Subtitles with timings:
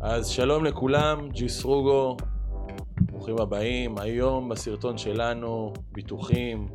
[0.00, 2.16] אז שלום לכולם, ג'י סרוגו,
[3.00, 3.98] ברוכים הבאים.
[3.98, 6.68] היום בסרטון שלנו, ביטוחים,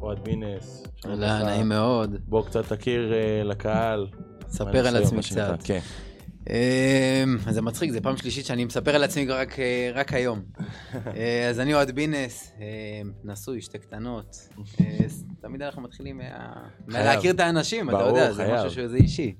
[0.00, 0.82] אוהד בינס.
[0.96, 1.46] שלום אהלן.
[1.46, 2.16] נעים מאוד.
[2.28, 4.06] בוא קצת תכיר אה, לקהל.
[4.48, 5.66] ספר על עצמי שנקרא, קצת.
[5.66, 5.80] כן.
[7.46, 10.40] אז זה מצחיק, זו פעם שלישית שאני מספר על עצמי רק, אה, רק היום.
[11.16, 12.52] אה, אז אני אוהד בינס,
[13.24, 14.48] נשוי, שתי קטנות.
[15.40, 16.52] תמיד אנחנו מתחילים מה...
[16.86, 18.54] מהלהכיר את האנשים, אתה יודע, זה.
[18.54, 19.34] משהו שזה אישי.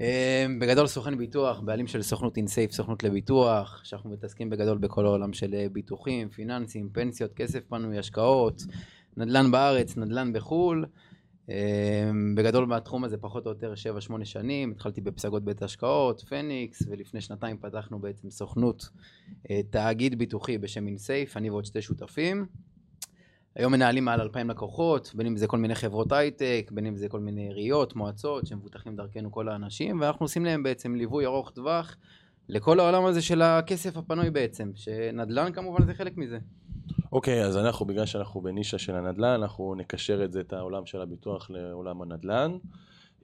[0.00, 5.32] אה, בגדול סוכן ביטוח, בעלים של סוכנות אינסייף, סוכנות לביטוח, שאנחנו מתעסקים בגדול בכל העולם
[5.32, 8.62] של אה, ביטוחים, פיננסים, פנסיות, כסף פנוי, השקעות,
[9.16, 10.86] נדל"ן בארץ, נדל"ן בחו"ל.
[11.50, 13.74] אה, בגדול מהתחום הזה פחות או יותר
[14.20, 18.88] 7-8 שנים, התחלתי בפסגות בית השקעות, פניקס, ולפני שנתיים פתחנו בעצם סוכנות,
[19.50, 22.46] אה, תאגיד ביטוחי בשם אינסייף, אני ועוד שתי שותפים.
[23.56, 27.08] היום מנהלים מעל 2,000 לקוחות, בין אם זה כל מיני חברות הייטק, בין אם זה
[27.08, 31.96] כל מיני עיריות, מועצות, שמבוטחים דרכנו כל האנשים, ואנחנו עושים להם בעצם ליווי ארוך טווח
[32.48, 36.38] לכל העולם הזה של הכסף הפנוי בעצם, שנדל"ן כמובן זה חלק מזה.
[37.12, 41.00] אוקיי, אז אנחנו, בגלל שאנחנו בנישה של הנדל"ן, אנחנו נקשר את זה, את העולם של
[41.00, 42.56] הביטוח לעולם הנדל"ן.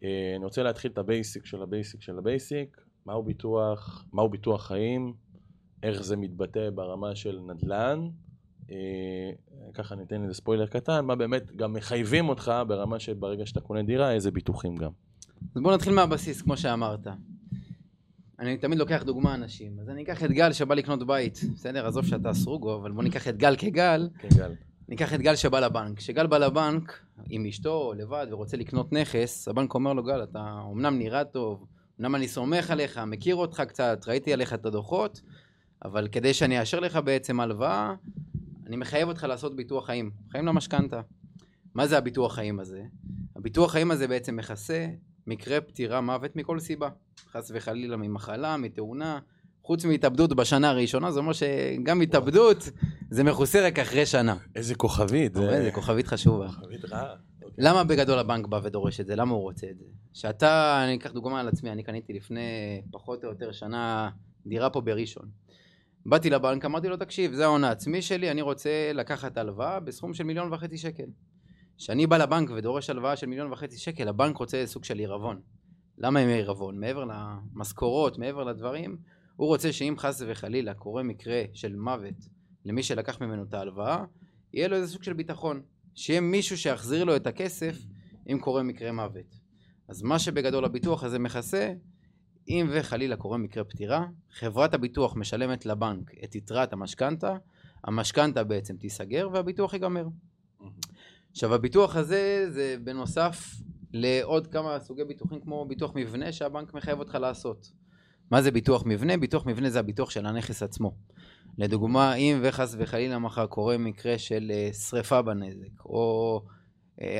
[0.04, 2.80] אה, אני רוצה להתחיל את ה basic של ה basic של ה basic.
[3.06, 5.14] מהו ביטוח, מהו ביטוח חיים,
[5.82, 8.08] איך זה מתבטא ברמה של נדל"ן.
[8.70, 8.76] אה,
[9.74, 14.12] ככה ניתן לזה ספוילר קטן, מה באמת גם מחייבים אותך ברמה שברגע שאתה קונה דירה,
[14.12, 14.90] איזה ביטוחים גם.
[15.54, 17.06] אז בואו נתחיל מהבסיס, כמו שאמרת.
[18.38, 21.86] אני תמיד לוקח דוגמה אנשים, אז אני אקח את גל שבא לקנות בית, בסדר?
[21.86, 24.54] עזוב שאתה סרוגו, אבל בוא ניקח את גל כגל, כן, גל.
[24.88, 25.98] ניקח את גל שבא לבנק.
[25.98, 30.62] כשגל בא לבנק עם אשתו או לבד ורוצה לקנות נכס, הבנק אומר לו, גל, אתה
[30.72, 31.66] אמנם נראה טוב,
[32.00, 35.20] אמנם אני סומך עליך, מכיר אותך קצת, ראיתי עליך את הדוחות,
[35.84, 37.94] אבל כדי שאני אאשר לך בעצם הלוואה,
[38.72, 41.00] אני מחייב אותך לעשות ביטוח חיים, חיים למשכנתה.
[41.74, 42.82] מה זה הביטוח חיים הזה?
[43.36, 44.86] הביטוח חיים הזה בעצם מכסה
[45.26, 46.88] מקרה פטירה מוות מכל סיבה.
[47.32, 49.18] חס וחלילה ממחלה, מתאונה,
[49.62, 52.70] חוץ מהתאבדות בשנה הראשונה, זה אומר שגם התאבדות
[53.10, 54.36] זה מכוסה רק אחרי שנה.
[54.56, 55.34] איזה כוכבית.
[55.34, 56.48] זה כוכבית חשובה.
[56.48, 57.14] כוכבית רעה.
[57.58, 59.16] למה בגדול הבנק בא ודורש את זה?
[59.16, 59.84] למה הוא רוצה את זה?
[60.12, 64.10] שאתה, אני אקח דוגמה על עצמי, אני קניתי לפני פחות או יותר שנה
[64.46, 65.41] דירה פה בראשון.
[66.06, 70.24] באתי לבנק, אמרתי לו, תקשיב, זה ההון העצמי שלי, אני רוצה לקחת הלוואה בסכום של
[70.24, 71.06] מיליון וחצי שקל.
[71.78, 75.40] כשאני בא לבנק ודורש הלוואה של מיליון וחצי שקל, הבנק רוצה סוג של עירבון.
[75.98, 76.80] למה הם עירבון?
[76.80, 78.96] מעבר למשכורות, מעבר לדברים,
[79.36, 82.14] הוא רוצה שאם חס וחלילה קורה מקרה של מוות
[82.64, 84.04] למי שלקח ממנו את ההלוואה,
[84.52, 85.62] יהיה לו איזה סוג של ביטחון.
[85.94, 87.78] שיהיה מישהו שיחזיר לו את הכסף
[88.32, 89.40] אם קורה מקרה מוות.
[89.88, 91.72] אז מה שבגדול הביטוח הזה מכסה,
[92.48, 97.36] אם וחלילה קורה מקרה פטירה, חברת הביטוח משלמת לבנק את יתרת המשכנתה,
[97.84, 100.06] המשכנתה בעצם תיסגר והביטוח ייגמר.
[101.30, 103.54] עכשיו הביטוח הזה זה בנוסף
[103.92, 107.72] לעוד כמה סוגי ביטוחים כמו ביטוח מבנה שהבנק מחייב אותך לעשות.
[108.30, 109.16] מה זה ביטוח מבנה?
[109.16, 110.94] ביטוח מבנה זה הביטוח של הנכס עצמו.
[111.58, 116.42] לדוגמה, אם וחס וחלילה מחר קורה מקרה של אה, שריפה בנזק, או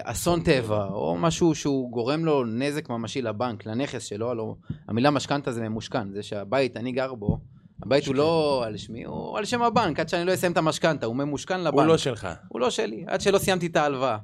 [0.02, 4.54] אסון טבע, או משהו שהוא גורם לו נזק ממשי לבנק, לנכס שלו, הלוא
[4.88, 7.38] המילה משכנתה זה ממושכן, זה שהבית אני גר בו,
[7.82, 11.06] הבית הוא לא על שמי, הוא על שם הבנק, עד שאני לא אסיים את המשכנתה,
[11.06, 11.74] הוא ממושכן לבנק.
[11.74, 12.28] הוא לא שלך.
[12.48, 14.18] הוא לא שלי, עד שלא סיימתי את ההלוואה.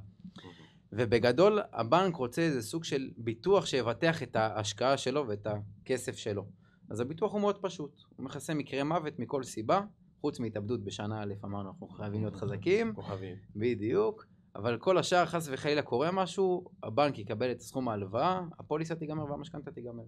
[0.92, 6.44] ובגדול, הבנק רוצה איזה סוג של ביטוח שיבטח את ההשקעה שלו ואת הכסף שלו.
[6.90, 9.80] אז הביטוח הוא מאוד פשוט, הוא מכסה מקרה מוות מכל סיבה,
[10.20, 13.38] חוץ מהתאבדות בשנה א', אמרנו, אנחנו חייבים להיות חזקים, כוכבית.
[13.56, 14.26] בדיוק,
[14.58, 19.70] אבל כל השאר, חס וחלילה קורה משהו, הבנק יקבל את סכום ההלוואה, הפוליסה תיגמר והמשכנתה
[19.70, 20.02] תיגמר.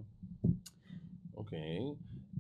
[1.37, 1.79] אוקיי.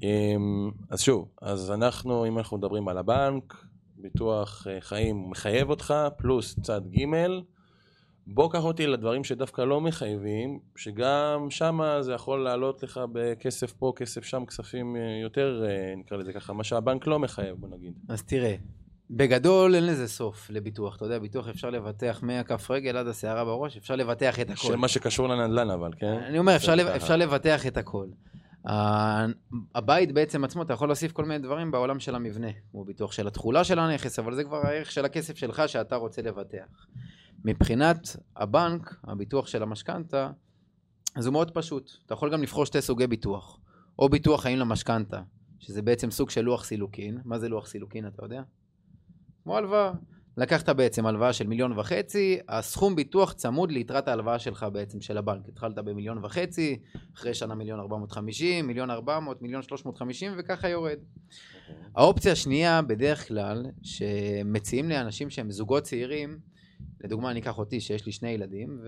[0.02, 3.64] אמ, אז שוב, אז אנחנו, אם אנחנו מדברים על הבנק,
[3.96, 7.04] ביטוח אה, חיים מחייב אותך, פלוס צד ג',
[8.26, 13.92] בוא קח אותי לדברים שדווקא לא מחייבים, שגם שמה זה יכול לעלות לך בכסף פה,
[13.96, 17.92] כסף שם, כספים אה, יותר, אה, נקרא לזה ככה, מה שהבנק לא מחייב, בוא נגיד.
[18.08, 18.56] אז תראה,
[19.10, 23.76] בגדול אין לזה סוף לביטוח, אתה יודע, ביטוח אפשר לבטח מהכף רגל עד השערה בראש,
[23.76, 24.68] אפשר לבטח את הכל.
[24.68, 26.20] של מה שקשור לנדל"ן אבל, כן?
[26.28, 26.86] אני אומר, אפשר, לב-.
[26.86, 28.06] אפשר לבטח את הכל.
[29.74, 33.26] הבית בעצם עצמו, אתה יכול להוסיף כל מיני דברים בעולם של המבנה, כמו ביטוח של
[33.26, 36.86] התכולה של הנכס, אבל זה כבר הערך של הכסף שלך שאתה רוצה לבטח.
[37.44, 40.30] מבחינת הבנק, הביטוח של המשכנתה,
[41.16, 41.90] אז הוא מאוד פשוט.
[42.06, 43.58] אתה יכול גם לבחור שתי סוגי ביטוח.
[43.98, 45.22] או ביטוח חיים למשכנתה,
[45.58, 47.18] שזה בעצם סוג של לוח סילוקין.
[47.24, 48.42] מה זה לוח סילוקין, אתה יודע?
[49.42, 49.92] כמו הלוואה.
[50.36, 55.48] לקחת בעצם הלוואה של מיליון וחצי, הסכום ביטוח צמוד ליתרת ההלוואה שלך בעצם של הבנק.
[55.48, 56.78] התחלת במיליון וחצי,
[57.14, 60.98] אחרי שנה מיליון ארבע מאות חמישים, מיליון ארבע מאות, מיליון שלוש מאות חמישים, וככה יורד.
[61.96, 66.38] האופציה השנייה, בדרך כלל, שמציעים לאנשים שהם זוגות צעירים,
[67.04, 68.80] לדוגמה, אני אקח אותי שיש לי שני ילדים,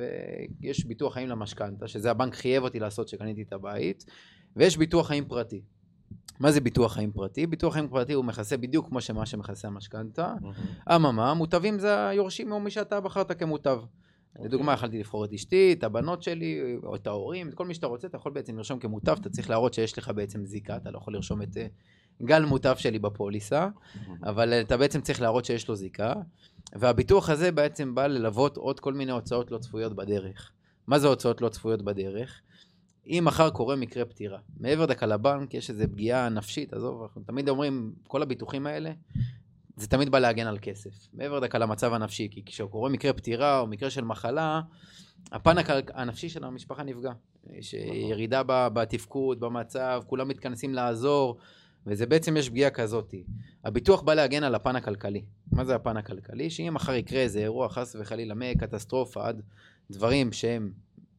[0.60, 4.04] ויש ביטוח חיים למשכנתה, שזה הבנק חייב אותי לעשות שקניתי את הבית,
[4.56, 5.62] ויש ביטוח חיים פרטי.
[6.42, 7.46] מה זה ביטוח חיים פרטי?
[7.46, 10.34] ביטוח חיים פרטי הוא מכסה בדיוק כמו שמה שמכסה המשכנתה.
[10.94, 13.78] אממה, מוטבים זה היורשים או מי שאתה בחרת כמוטב.
[13.78, 14.46] אוקיי.
[14.48, 17.86] לדוגמה, יכלתי לבחור את אשתי, את הבנות שלי, או את ההורים, את כל מי שאתה
[17.86, 20.98] רוצה, אתה יכול בעצם לרשום כמוטב, אתה צריך להראות שיש לך בעצם זיקה, אתה לא
[20.98, 21.66] יכול לרשום את אה,
[22.22, 23.68] גל מוטב שלי בפוליסה,
[24.22, 26.12] אבל אה, אתה בעצם צריך להראות שיש לו זיקה,
[26.74, 30.52] והביטוח הזה בעצם בא ללוות עוד כל מיני הוצאות לא צפויות בדרך.
[30.86, 32.40] מה זה הוצאות לא צפויות בדרך?
[33.06, 37.49] אם מחר קורה מקרה פטירה, מעבר דקה לבנק יש איזו פגיעה נפשית, עזוב, אנחנו תמיד
[37.49, 38.93] אומרים, כל הביטוחים האלה,
[39.76, 40.90] זה תמיד בא להגן על כסף.
[41.12, 44.60] מעבר דקה למצב הנפשי, כי כשקורה מקרה פטירה או מקרה של מחלה,
[45.32, 45.56] הפן
[45.94, 47.12] הנפשי של המשפחה נפגע.
[47.50, 51.38] יש ירידה ב- בתפקוד, במצב, כולם מתכנסים לעזור,
[51.87, 53.25] וזה בעצם יש פגיעה כזאתי.
[53.64, 55.25] הביטוח בא להגן על הפן הכלכלי.
[55.52, 56.50] מה זה הפן הכלכלי?
[56.50, 59.43] שאם מחר יקרה איזה אירוע, חס וחלילה, מקטסטרופה עד
[59.90, 60.72] דברים שהם,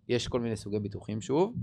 [0.10, 1.56] יש כל מיני סוגי ביטוחים שוב,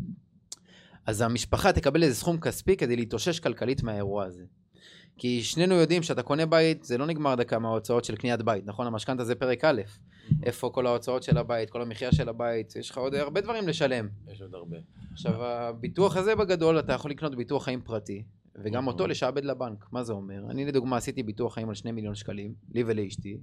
[1.07, 4.45] אז המשפחה תקבל איזה סכום כספי כדי להתאושש כלכלית מהאירוע הזה.
[5.17, 8.87] כי שנינו יודעים שאתה קונה בית, זה לא נגמר דקה מההוצאות של קניית בית, נכון?
[8.87, 9.83] המשכנתה זה פרק א',
[10.43, 14.09] איפה כל ההוצאות של הבית, כל המחיה של הבית, יש לך עוד הרבה דברים לשלם.
[14.29, 14.77] יש עוד הרבה.
[15.13, 18.23] עכשיו, הביטוח הזה בגדול, אתה יכול לקנות ביטוח חיים פרטי,
[18.65, 19.87] וגם אותו לשעבד לבנק.
[19.93, 20.51] מה זה אומר?
[20.51, 23.39] אני לדוגמה עשיתי ביטוח חיים על 2 מיליון שקלים, לי ולאשתי,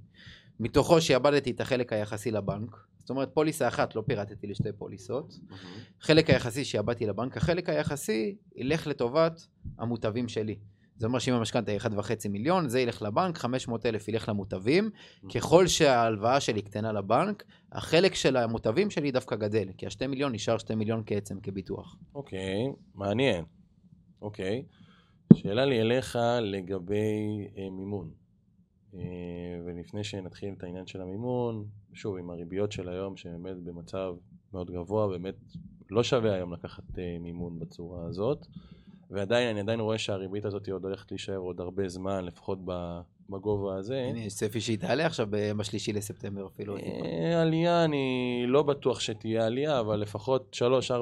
[0.60, 5.40] מתוכו שעבדתי את החלק היחסי לבנק, זאת אומרת פוליסה אחת, לא פירטתי לשתי פוליסות,
[6.02, 9.48] חלק היחסי שעבדתי לבנק, החלק היחסי ילך לטובת
[9.80, 10.56] המוטבים שלי.
[10.98, 14.90] זה אומר שאם המשכנתה היא 1.5 מיליון, זה ילך לבנק, 500 אלף ילך למוטבים.
[15.36, 20.58] ככל שההלוואה שלי קטנה לבנק, החלק של המוטבים שלי דווקא גדל, כי ה-2 מיליון נשאר
[20.58, 21.96] 2 מיליון כעצם כביטוח.
[22.16, 23.46] אוקיי, מעניין.
[24.22, 24.64] אוקיי.
[25.34, 28.12] שאלה לי אליך לגבי אה, מימון.
[29.00, 29.04] אה,
[29.66, 34.16] ולפני שנתחיל את העניין של המימון, שוב, עם הריביות של היום, שבאמת במצב
[34.54, 35.36] מאוד גבוה, באמת
[35.92, 38.48] לא שווה היום לקחת אה, מימון בצורה הזאת.
[39.12, 43.00] ועדיין, אני עדיין רואה שהריבית הזאת עוד הולכת להישאר עוד הרבה זמן, לפחות ב-
[43.30, 44.02] בגובה הזה.
[44.02, 46.78] הנה, יש צפי שהיא תעלה עכשיו ב- בשלישי לספטמבר אפילו.
[46.78, 50.58] אה, עלייה, אני לא בטוח שתהיה עלייה, אבל לפחות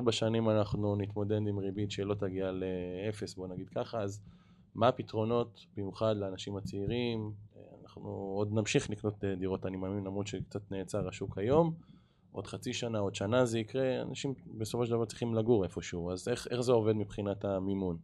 [0.07, 4.21] 3-4 שנים אנחנו נתמודד עם ריבית שלא תגיע לאפס, בוא נגיד ככה, אז
[4.75, 7.31] מה הפתרונות, במיוחד לאנשים הצעירים?
[7.97, 11.73] אנחנו עוד נמשיך לקנות אה, דירות, אני מאמין, למרות שקצת נעצר השוק היום.
[12.31, 16.27] עוד חצי שנה, עוד שנה זה יקרה, אנשים בסופו של דבר צריכים לגור איפשהו, אז
[16.27, 17.97] איך, איך זה עובד מבחינת המימון?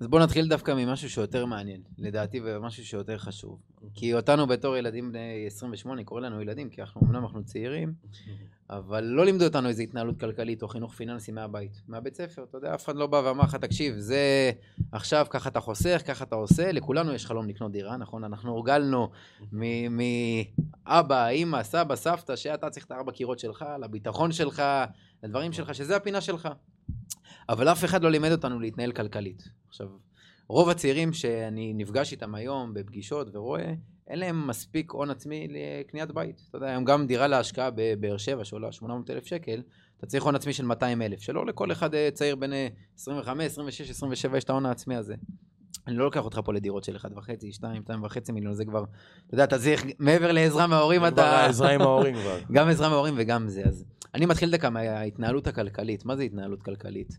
[0.00, 3.60] אז בואו נתחיל דווקא ממשהו שיותר מעניין, לדעתי, ומשהו שיותר חשוב.
[3.94, 7.94] כי אותנו בתור ילדים בני 28, קורא לנו ילדים, כי אנחנו אמנם אנחנו צעירים,
[8.78, 11.82] אבל לא לימדו אותנו איזו התנהלות כלכלית או חינוך פיננסי מהבית.
[11.88, 14.50] מהבית ספר, אתה יודע, אף אחד לא בא ואמר לך, תקשיב, זה
[14.92, 18.24] עכשיו ככה אתה חוסך, ככה אתה עושה, לכולנו יש חלום לקנות דירה, נכון?
[18.24, 19.10] אנחנו הורגלנו
[19.90, 24.62] מאבא, אימא, סבא, סבתא, שאתה צריך את הארבע קירות שלך, לביטחון שלך,
[25.22, 26.48] לדברים שלך, שזה הפינה שלך.
[27.48, 29.48] אבל אף אחד לא לימד אותנו להתנהל כלכלית.
[29.68, 29.88] עכשיו,
[30.48, 33.74] רוב הצעירים שאני נפגש איתם היום בפגישות ורואה,
[34.08, 36.42] אין להם מספיק הון עצמי לקניית בית.
[36.48, 39.62] אתה יודע, היום גם דירה להשקעה בבאר שבע שעולה 800 אלף שקל,
[39.98, 43.90] אתה צריך הון עצמי של 200 אלף, שלא לכל אחד אה, צעיר אה, 25, 26,
[43.90, 45.14] 27 יש את ההון העצמי הזה.
[45.86, 47.02] אני לא לוקח אותך פה לדירות של 1.5,
[47.50, 48.84] 2, 2.5 מיליון, זה כבר,
[49.26, 51.24] אתה יודע, אתה צריך, מעבר לעזרה מההורים כבר אתה...
[51.24, 52.38] העזרה עם ההורים כבר.
[52.52, 53.62] גם עזרה מההורים וגם זה.
[53.64, 53.84] אז
[54.14, 56.04] אני מתחיל דקה מההתנהלות הכלכלית.
[56.04, 57.18] מה זה התנהלות כלכלית?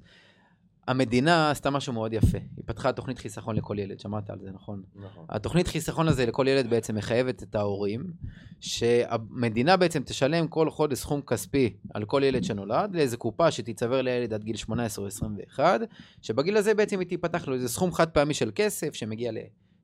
[0.88, 2.38] המדינה עשתה משהו מאוד יפה.
[2.38, 4.84] היא פתחה תוכנית חיסכון לכל ילד, שמעת על זה, נכון?
[4.96, 5.26] נכון.
[5.30, 8.14] התוכנית חיסכון הזה לכל ילד בעצם מחייבת את ההורים,
[8.60, 14.34] שהמדינה בעצם תשלם כל חודש סכום כספי על כל ילד שנולד, לאיזה קופה שתיצבר לילד
[14.34, 15.82] עד גיל 18 או 21,
[16.22, 19.38] שבגיל הזה בעצם היא תיפתח לו איזה סכום חד פעמי של כסף שמגיע ל...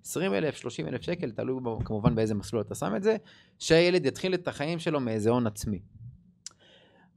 [0.06, 3.16] 20 אלף, 30 אלף שקל, תלוי כמובן באיזה מסלול אתה שם את זה,
[3.60, 5.80] שהילד יתחיל את החיים שלו מאיזה הון עצמי.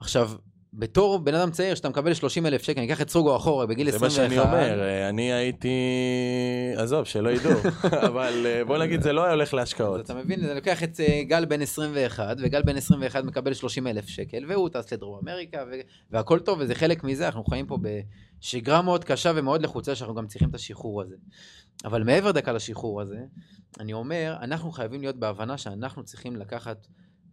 [0.00, 0.30] עכשיו,
[0.74, 3.90] בתור בן אדם צעיר, שאתה מקבל 30 אלף שקל, אני אקח את סרוגו אחורה בגיל
[3.90, 4.30] זה מה 21.
[4.30, 5.68] שאני אומר, אה, אני הייתי...
[6.76, 7.52] עזוב, שלא ידעו.
[8.08, 10.00] אבל אה, בוא נגיד, זה לא היה הולך להשקעות.
[10.00, 14.06] אתה מבין, אני לוקח את אה, גל בן 21, וגל בן 21 מקבל 30 אלף
[14.06, 15.64] שקל, והוא טס לדרום אמריקה,
[16.10, 20.26] והכל טוב, וזה חלק מזה, אנחנו חיים פה בשגרה מאוד קשה ומאוד לחוצה, שאנחנו גם
[20.26, 21.16] צריכים את השחרור הזה.
[21.84, 23.20] אבל מעבר דקה לשחרור הזה,
[23.80, 26.86] אני אומר, אנחנו חייבים להיות בהבנה שאנחנו צריכים לקחת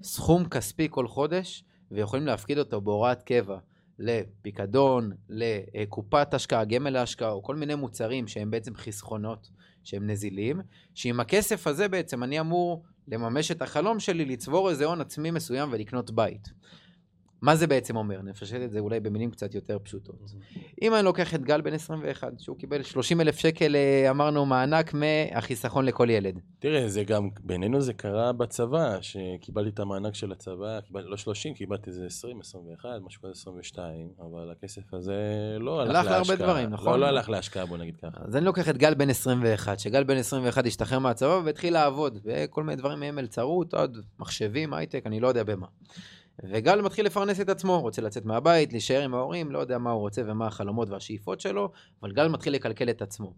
[0.04, 3.58] סכום כספי כל חודש, ויכולים להפקיד אותו בהוראת קבע
[4.00, 9.50] לפיקדון, לקופת השקעה, גמל להשקעה, או כל מיני מוצרים שהם בעצם חסכונות,
[9.84, 10.62] שהם נזילים,
[10.96, 15.70] שעם הכסף הזה בעצם אני אמור לממש את החלום שלי, לצבור איזה הון עצמי מסוים
[15.72, 16.50] ולקנות בית.
[17.42, 18.22] מה זה בעצם אומר?
[18.22, 20.34] נפשט את זה אולי במילים קצת יותר פשוטות.
[20.82, 24.94] אם אני לוקח את גל בן 21, שהוא קיבל 30 אלף שקל, אה, אמרנו, מענק
[24.94, 26.40] מהחיסכון לכל ילד.
[26.60, 31.54] תראה, זה גם, בינינו זה קרה בצבא, שקיבלתי את המענק של הצבא, קיבל, לא 30,
[31.54, 35.14] קיבלתי איזה 20, 21, משהו כזה 22, אבל הכסף הזה
[35.60, 36.18] לא הלך הלך להשקעה.
[36.18, 36.94] להרבה דברים, נכון?
[36.94, 38.18] לא, לא הלך להשקעה, בוא נגיד ככה.
[38.26, 42.64] אז אני לוקח את גל בן 21, שגל בן 21 השתחרר מהצבא והתחיל לעבוד, וכל
[42.64, 45.68] מיני דברים מהם מלצרות, עוד מחשבים, הייטק, אני לא יודע במה.
[46.44, 50.00] וגל מתחיל לפרנס את עצמו, רוצה לצאת מהבית, להישאר עם ההורים, לא יודע מה הוא
[50.00, 53.34] רוצה ומה החלומות והשאיפות שלו, אבל גל מתחיל לקלקל את עצמו.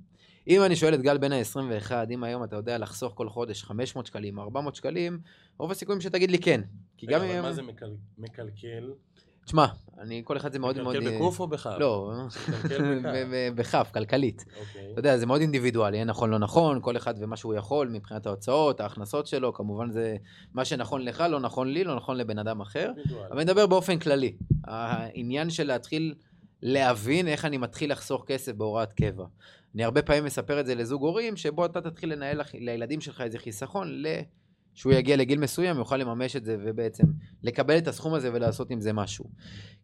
[0.47, 4.05] אם אני שואל את גל בן ה-21, אם היום אתה יודע לחסוך כל חודש 500
[4.05, 5.19] שקלים, 400 שקלים,
[5.57, 6.61] רוב הסיכויים שתגיד לי כן.
[6.97, 7.43] כי גם רגע, אבל אם...
[7.43, 8.91] מה זה מקל- מקלקל?
[9.51, 9.65] תשמע,
[9.99, 10.97] אני, כל אחד זה מאוד מאוד...
[10.97, 11.75] מקלקל בקוף או בכף?
[11.79, 12.11] לא,
[13.55, 13.89] בכף.
[13.93, 14.45] כלכלית.
[14.59, 14.91] אוקיי.
[14.91, 18.25] אתה יודע, זה מאוד אינדיבידואלי, אין נכון לא נכון, כל אחד ומה שהוא יכול מבחינת
[18.25, 20.15] ההוצאות, ההכנסות שלו, כמובן זה
[20.53, 22.91] מה שנכון לך, לא נכון לי, לא נכון לבן אדם אחר.
[23.31, 24.33] אבל אני מדבר באופן כללי.
[24.63, 26.13] העניין של להתחיל
[26.61, 29.25] להבין איך אני מתחיל לחסוך כסף בהוראת קבע.
[29.75, 33.37] אני הרבה פעמים מספר את זה לזוג הורים, שבו אתה תתחיל לנהל לילדים שלך איזה
[33.39, 34.07] חיסכון, ל...
[34.73, 37.03] שהוא יגיע לגיל מסוים, יוכל לממש את זה ובעצם
[37.43, 39.25] לקבל את הסכום הזה ולעשות עם זה משהו.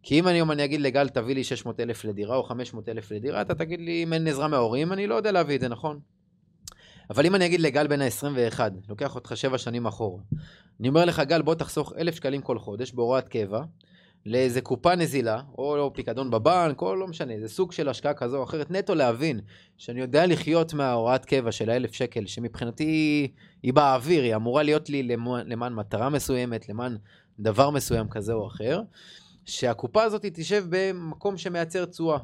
[0.02, 3.10] כי אם אני היום אני אגיד לגל, תביא לי 600 אלף לדירה או 500 אלף
[3.10, 6.00] לדירה, אתה תגיד לי, אם אין עזרה מההורים, אני לא יודע להביא את זה, נכון?
[7.10, 10.22] אבל אם אני אגיד לגל בן ה-21, לוקח אותך שבע שנים אחורה,
[10.80, 13.62] אני אומר לך, גל, בוא תחסוך אלף שקלים כל חודש בהוראת קבע,
[14.26, 18.44] לאיזה קופה נזילה, או פיקדון בבנק, או לא משנה, זה סוג של השקעה כזו או
[18.44, 19.40] אחרת, נטו להבין
[19.76, 23.28] שאני יודע לחיות מההוראת קבע של האלף שקל, שמבחינתי היא,
[23.62, 26.96] היא באוויר, היא אמורה להיות לי למען, למען מטרה מסוימת, למען
[27.40, 28.82] דבר מסוים כזה או אחר,
[29.44, 32.18] שהקופה הזאת תשב במקום שמייצר תשואה.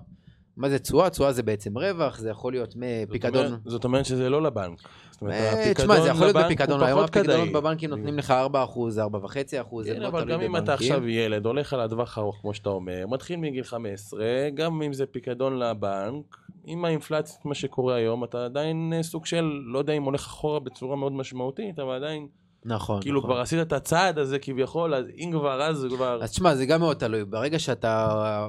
[0.56, 1.10] מה זה תשואה?
[1.10, 3.46] תשואה זה בעצם רווח, זה יכול להיות זאת מפיקדון...
[3.46, 4.78] אומרת- זאת אומרת שזה לא לבנק.
[5.10, 7.52] זאת אומרת, אה, הפיקדון תשמע, זה יכול להיות בפיקדון, היום הפיקדונות כדאי.
[7.52, 10.74] בבנקים נותנים לך 4%, 4.5%, זה כן, מאוד אבל תלוי גם אם אתה בבנקים.
[10.92, 15.06] עכשיו ילד, הולך על הטווח ארוך, כמו שאתה אומר, מתחיל מגיל 15, גם אם זה
[15.06, 20.02] פיקדון לבנק, עם האינפלציה, מה שקורה היום, אתה עדיין אה, סוג של, לא יודע אם
[20.02, 22.26] הולך אחורה בצורה מאוד משמעותית, אבל עדיין,
[22.64, 23.30] נכון, כאילו נכון.
[23.30, 26.18] כבר עשית את הצעד הזה כביכול, אז אם כבר, אז כבר...
[26.22, 27.24] אז תשמע, זה גם מאוד תלוי.
[27.24, 28.48] ברגע שאתה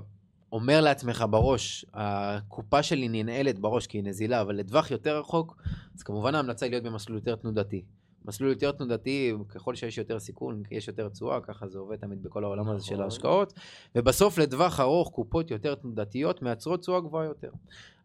[0.51, 5.61] אומר לעצמך בראש, הקופה שלי ננעלת בראש כי היא נזילה, אבל לטווח יותר רחוק,
[5.95, 7.85] אז כמובן ההמלצה היא להיות במסלול יותר תנודתי.
[8.25, 12.43] מסלול יותר תנודתי, ככל שיש יותר סיכון, יש יותר תשואה, ככה זה עובד תמיד בכל
[12.43, 13.03] העולם הזה של נכון.
[13.03, 13.53] ההשקעות.
[13.95, 17.51] ובסוף לטווח ארוך, קופות יותר תנודתיות מייצרות תשואה גבוהה יותר.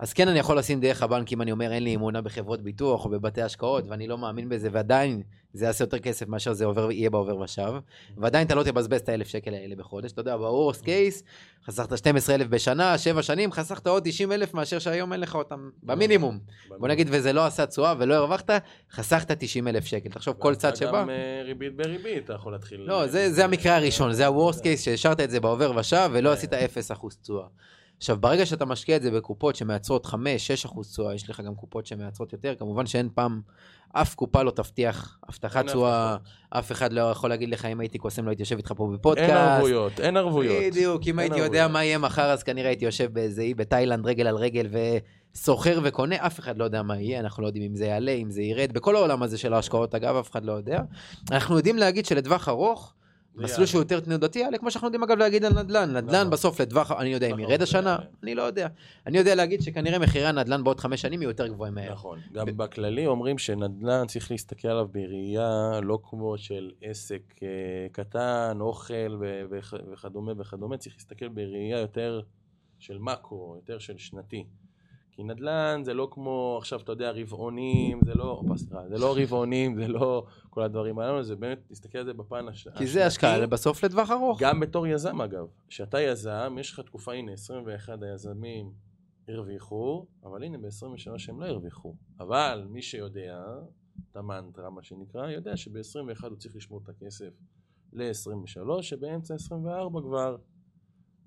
[0.00, 3.04] אז כן, אני יכול לשים דרך הבנק אם אני אומר אין לי אמונה בחברות ביטוח
[3.04, 6.92] או בבתי השקעות, ואני לא מאמין בזה, ועדיין זה יעשה יותר כסף מאשר זה עובר,
[6.92, 7.73] יהיה בעובר ושב.
[8.16, 10.12] ועדיין אתה לא תבזבז את האלף שקל האלה בחודש.
[10.12, 11.23] אתה יודע, ב-Worst case,
[11.66, 16.38] חסכת 12,000 בשנה, 7 שנים, חסכת עוד 90,000 מאשר שהיום אין לך אותם, במינימום.
[16.78, 18.50] בוא נגיד, וזה לא עשה תשואה ולא הרווחת,
[18.92, 20.09] חסכת 90,000 שקל.
[20.09, 21.02] תחשוב, כל צד שבא...
[21.02, 22.80] גם אה, ריבית בריבית, אתה יכול להתחיל...
[22.80, 26.37] לא, זה, המקרה הראשון, זה ה-Worst case שהשארת את זה בעובר ושב ולא כן.
[26.37, 26.57] עשית 0%
[27.23, 27.47] תשואה.
[28.00, 30.14] עכשיו, ברגע שאתה משקיע את זה בקופות שמייצרות 5-6%
[30.90, 33.40] תשואה, יש לך גם קופות שמייצרות יותר, כמובן שאין פעם,
[33.92, 36.16] אף קופה לא תבטיח הבטחת אין תשואה.
[36.50, 38.92] אף אחד לא יכול להגיד לך, אם הייתי קוסם לא הייתי יושב איתך פה אין
[38.92, 39.30] בפודקאסט.
[39.30, 40.57] ערבויות, אין ערבויות.
[40.66, 41.69] בדיוק, אם אין הייתי יודע.
[41.69, 44.66] מה יהיה מחר, אז כנראה הייתי יושב באיזה אי בתאילנד, רגל על רגל,
[45.35, 48.30] וסוחר וקונה, אף אחד לא יודע מה יהיה, אנחנו לא יודעים אם זה יעלה, אם
[48.30, 50.80] זה ירד, בכל העולם הזה של ההשקעות, אגב, אף אחד לא יודע.
[51.30, 52.95] אנחנו יודעים להגיד שלטווח ארוך,
[53.44, 53.66] מסלול.
[53.66, 55.97] שהוא יותר תנודתי יעלה, כמו שאנחנו יודעים אגב להגיד על נדל"ן.
[55.97, 56.30] נדל"ן נכון.
[56.30, 58.04] בסוף לטווח, אני יודע אם נכון, ירד השנה, יעלה.
[58.23, 58.68] אני לא יודע.
[59.06, 61.92] אני יודע להגיד שכנראה מחירי הנדל"ן בעוד חמש שנים יהיו יותר גבוהים מהר.
[61.92, 62.18] נכון.
[62.32, 67.49] גם בכללי אומרים שנדל"ן צריך להסתכל עליו בראייה לא כמו של עסק אה,
[67.92, 69.20] קטן, אוכל
[69.92, 72.20] וכדומה וכדומה, צריך להסתכל בראייה יותר
[72.78, 74.44] של מאקרו, יותר של שנתי.
[75.12, 79.14] כי נדל"ן זה לא כמו עכשיו, אתה יודע, רבעונים, זה לא, אופה, סליחה, זה לא
[79.17, 82.69] רבעונים, זה לא כל הדברים האלו, זה באמת, תסתכל על זה בפן הש...
[82.69, 84.43] כי זה השקעה בסוף לטווח ארוך.
[84.43, 88.73] גם בתור יזם אגב, כשאתה יזם, יש לך תקופה, הנה 21 היזמים
[89.29, 91.95] הרוויחו, אבל הנה ב-23 הם לא הרוויחו.
[92.21, 93.45] אבל מי שיודע,
[94.11, 97.31] את המנטרה מה שנקרא, יודע שב-21 הוא צריך לשמור את הכסף
[97.93, 100.37] ל-23, שבאמצע 24 כבר,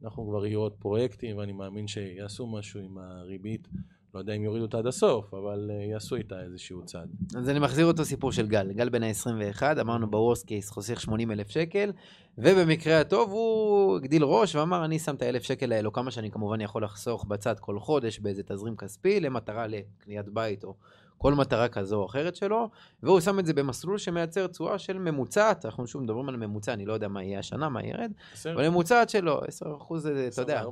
[0.04, 3.68] אנחנו כבר יהיו עוד פרויקטים, ואני מאמין שיעשו משהו עם הריבית.
[4.14, 7.10] לא יודע אם יורידו אותה עד הסוף, אבל אה, יעשו איתה איזשהו צעד.
[7.38, 8.72] אז אני מחזיר אותו סיפור של גל.
[8.72, 11.92] גל בן ה-21, אמרנו בוורסט קייס חוסך 80 אלף שקל,
[12.38, 16.62] ובמקרה הטוב הוא הגדיל ראש ואמר, אני שם את האלף שקל האלו, כמה שאני כמובן
[16.62, 20.76] יכול לחסוך בצד כל חודש באיזה תזרים כספי, למטרה לקניית בית או
[21.18, 22.70] כל מטרה כזו או אחרת שלו,
[23.04, 26.86] והוא שם את זה במסלול שמייצר תשואה של ממוצעת, אנחנו שוב מדברים על ממוצע, אני
[26.86, 28.12] לא יודע מה יהיה השנה, מה ירד?
[28.46, 30.64] אבל ממוצעת שלו, 10% זה, אתה יודע.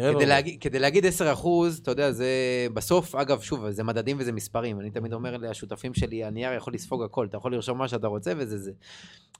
[0.00, 0.26] אוהב כדי.
[0.26, 2.26] להגיד, כדי להגיד 10 אחוז, אתה יודע, זה
[2.74, 4.80] בסוף, אגב, שוב, זה מדדים וזה מספרים.
[4.80, 8.32] אני תמיד אומר לשותפים שלי, הנייר יכול לספוג הכל, אתה יכול לרשום מה שאתה רוצה
[8.36, 8.72] וזה זה.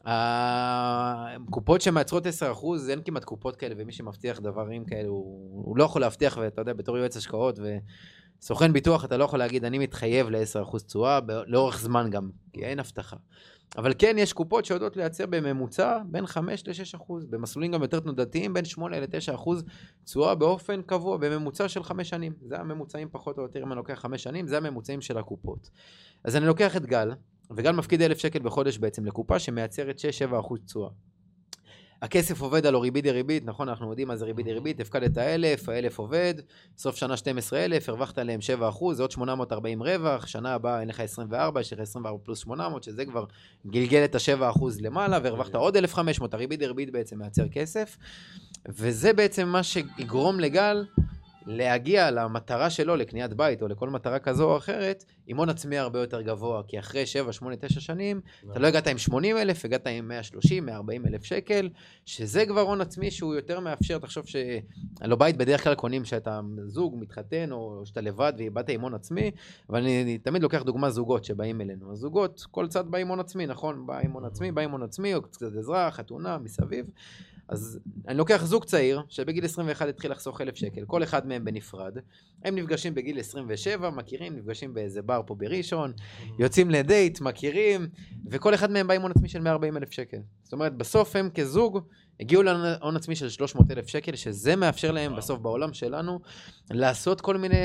[0.04, 5.84] הקופות שמייצרות 10 אחוז, אין כמעט קופות כאלה, ומי שמבטיח דברים כאלה, הוא, הוא לא
[5.84, 7.58] יכול להבטיח, ואתה יודע, בתור יועץ השקעות
[8.42, 12.30] וסוכן ביטוח, אתה לא יכול להגיד, אני מתחייב ל-10 אחוז תשואה, ב- לאורך זמן גם,
[12.52, 13.16] כי אין הבטחה.
[13.76, 18.54] אבל כן, יש קופות שיודעות לייצר בממוצע בין 5 ל-6 אחוז, במסלולים גם יותר תנודתיים,
[18.54, 19.64] בין 8 ל-9 אחוז
[20.04, 22.32] תשואה באופן קבוע, בממוצע של 5 שנים.
[22.46, 25.70] זה הממוצעים פחות או יותר, אם אני לוקח 5 שנים, זה הממוצעים של הקופות.
[26.25, 27.11] אז אני לוקח את גל,
[27.56, 29.99] וגל מפקיד 1,000 שקל בחודש בעצם לקופה שמייצרת
[30.32, 30.90] 6-7 אחוז תשואה.
[32.02, 35.94] הכסף עובד על ריבית דריבית, נכון, אנחנו יודעים מה זה ריבית דריבית, הפקדת 1,000, ה-1,000
[35.97, 36.35] עובד,
[36.78, 41.00] סוף שנה 12,000, הרווחת עליהם 7 אחוז, זה עוד 840 רווח, שנה הבאה אין לך
[41.00, 43.25] 24, יש לך 24 פלוס 800, שזה כבר
[43.66, 47.97] גלגל את ה-7 אחוז למעלה, והרווחת עוד 1,500, הריבית דריבית בעצם מייצר כסף,
[48.68, 50.85] וזה בעצם מה שיגרום לגל
[51.46, 56.00] להגיע למטרה שלו, לקניית בית או לכל מטרה כזו או אחרת, עם הון עצמי הרבה
[56.00, 58.20] יותר גבוה, כי אחרי 7, 8, 9 שנים,
[58.50, 61.68] אתה לא הגעת עם 80 אלף, הגעת עם 130, 140 אלף שקל,
[62.06, 66.96] שזה כבר הון עצמי שהוא יותר מאפשר, תחשוב שהלא בית בדרך כלל קונים שאתה זוג,
[67.00, 69.30] מתחתן, או שאתה לבד ואיבדת עם הון עצמי,
[69.68, 71.92] אבל אני, אני תמיד לוקח דוגמה זוגות שבאים אלינו.
[71.92, 73.87] הזוגות, כל צד בא עם הון עצמי, נכון?
[73.87, 76.87] בא עם הון עצמי, בא עם הון עצמי, או קצת עזרה, חתונה, מסביב.
[77.52, 77.78] אז
[78.09, 81.97] אני לוקח זוג צעיר, שבגיל 21 התחיל לחסוך 1,000 שקל, כל אחד מהם בנפרד.
[82.44, 85.92] הם נפגשים בגיל 27, מכירים, נפגשים באיזה בר פה בראשון,
[86.38, 87.88] יוצאים לדייט, מכירים,
[88.30, 90.18] וכל אחד מהם בא עם הון עצמי של 140 אלף שקל.
[90.42, 91.80] זאת אומרת, בסוף הם כזוג
[92.21, 95.23] הגיעו להון עצמי של 300 אלף שקל, שזה מאפשר להם וואו.
[95.23, 96.21] בסוף בעולם שלנו
[96.71, 97.56] לעשות כל מיני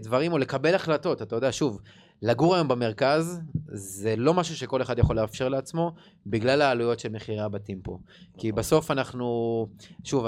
[0.00, 1.22] דברים או לקבל החלטות.
[1.22, 1.80] אתה יודע, שוב,
[2.22, 3.40] לגור היום במרכז
[3.76, 5.92] זה לא משהו שכל אחד יכול לאפשר לעצמו
[6.26, 7.98] בגלל העלויות של מחירי הבתים פה.
[8.38, 9.66] כי בסוף אנחנו,
[10.04, 10.26] שוב,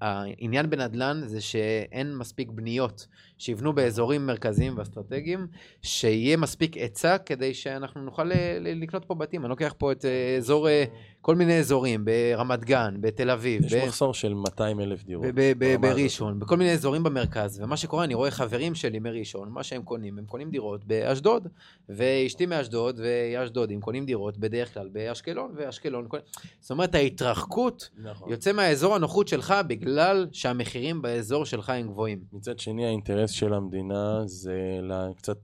[0.00, 3.06] העניין בנדל"ן זה שאין מספיק בניות
[3.38, 5.46] שיבנו באזורים מרכזיים ואסטרטגיים,
[5.82, 9.42] שיהיה מספיק היצע כדי שאנחנו נוכל לקנות פה בתים.
[9.42, 10.84] אני לוקח פה את אה, אזור, אה,
[11.20, 15.26] כל מיני אזורים, ברמת גן, בתל אביב, יש ב- מחסור של 200 אלף דירות.
[15.34, 15.80] ב- ב-.
[15.80, 20.18] בראשון, בכל מיני אזורים במרכז, ומה שקורה, אני רואה חברים שלי מראשון, מה שהם קונים,
[20.18, 21.48] הם קונים דירות באשדוד,
[21.88, 26.26] ואשתי מאשדוד, והאשדודים קונים דירות בדרך כלל באשקלון, ואשקלון, קונים-
[26.60, 28.30] זאת אומרת, ההתרחקות נכון.
[28.30, 32.18] יוצא מהאזור הנוחות שלך בגלל שהמחירים באזור שלך הם גבוהים.
[32.32, 35.38] מצד שני, האינטרס של המדינה זה לה- קצת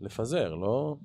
[0.00, 0.96] לפזר, לא?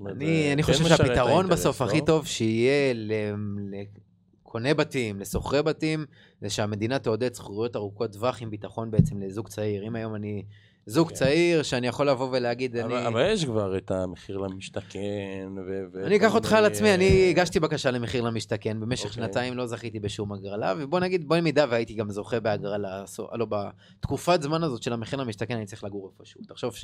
[0.00, 1.86] אומרת, אני, אני כן חושב שהפתרון בסוף לא?
[1.86, 6.04] הכי טוב שיהיה לקונה בתים, לשוכרי בתים,
[6.40, 9.86] זה שהמדינה תעודד זכויות ארוכות טווח עם ביטחון בעצם לזוג צעיר.
[9.86, 10.42] אם היום אני
[10.88, 11.14] זוג כן.
[11.14, 13.06] צעיר שאני יכול לבוא ולהגיד, אבל, אני...
[13.06, 15.82] אבל יש כבר את המחיר למשתכן, ו...
[15.92, 19.14] ו- אני אקח אותך על עצמי, אני הגשתי בקשה למחיר למשתכן, במשך אוקיי.
[19.14, 24.42] שנתיים לא זכיתי בשום הגרלה, ובוא נגיד, בוא נמידה והייתי גם זוכה בהגרלה, לא, בתקופת
[24.42, 26.40] זמן הזאת של המחיר למשתכן אני צריך לגור איפשהו.
[26.48, 26.74] תחשוב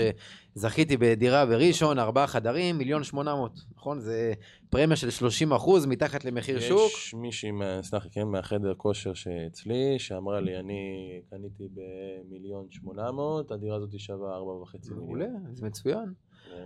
[0.56, 4.00] שזכיתי בדירה בראשון, ארבעה חדרים, מיליון שמונה מאות, נכון?
[4.00, 4.32] זה
[4.70, 6.92] פרמיה של 30 אחוז מתחת למחיר שוק.
[6.92, 7.50] יש מישהי,
[7.82, 13.98] סלח לי, כן, מהחדר כושר שאצלי, שאמרה לי, אני קניתי במיליון שמונה מאות, הדירה הזאת
[13.98, 15.54] שווה ארבע וחצי מעולה, מיליון.
[15.54, 16.12] זה מצוין.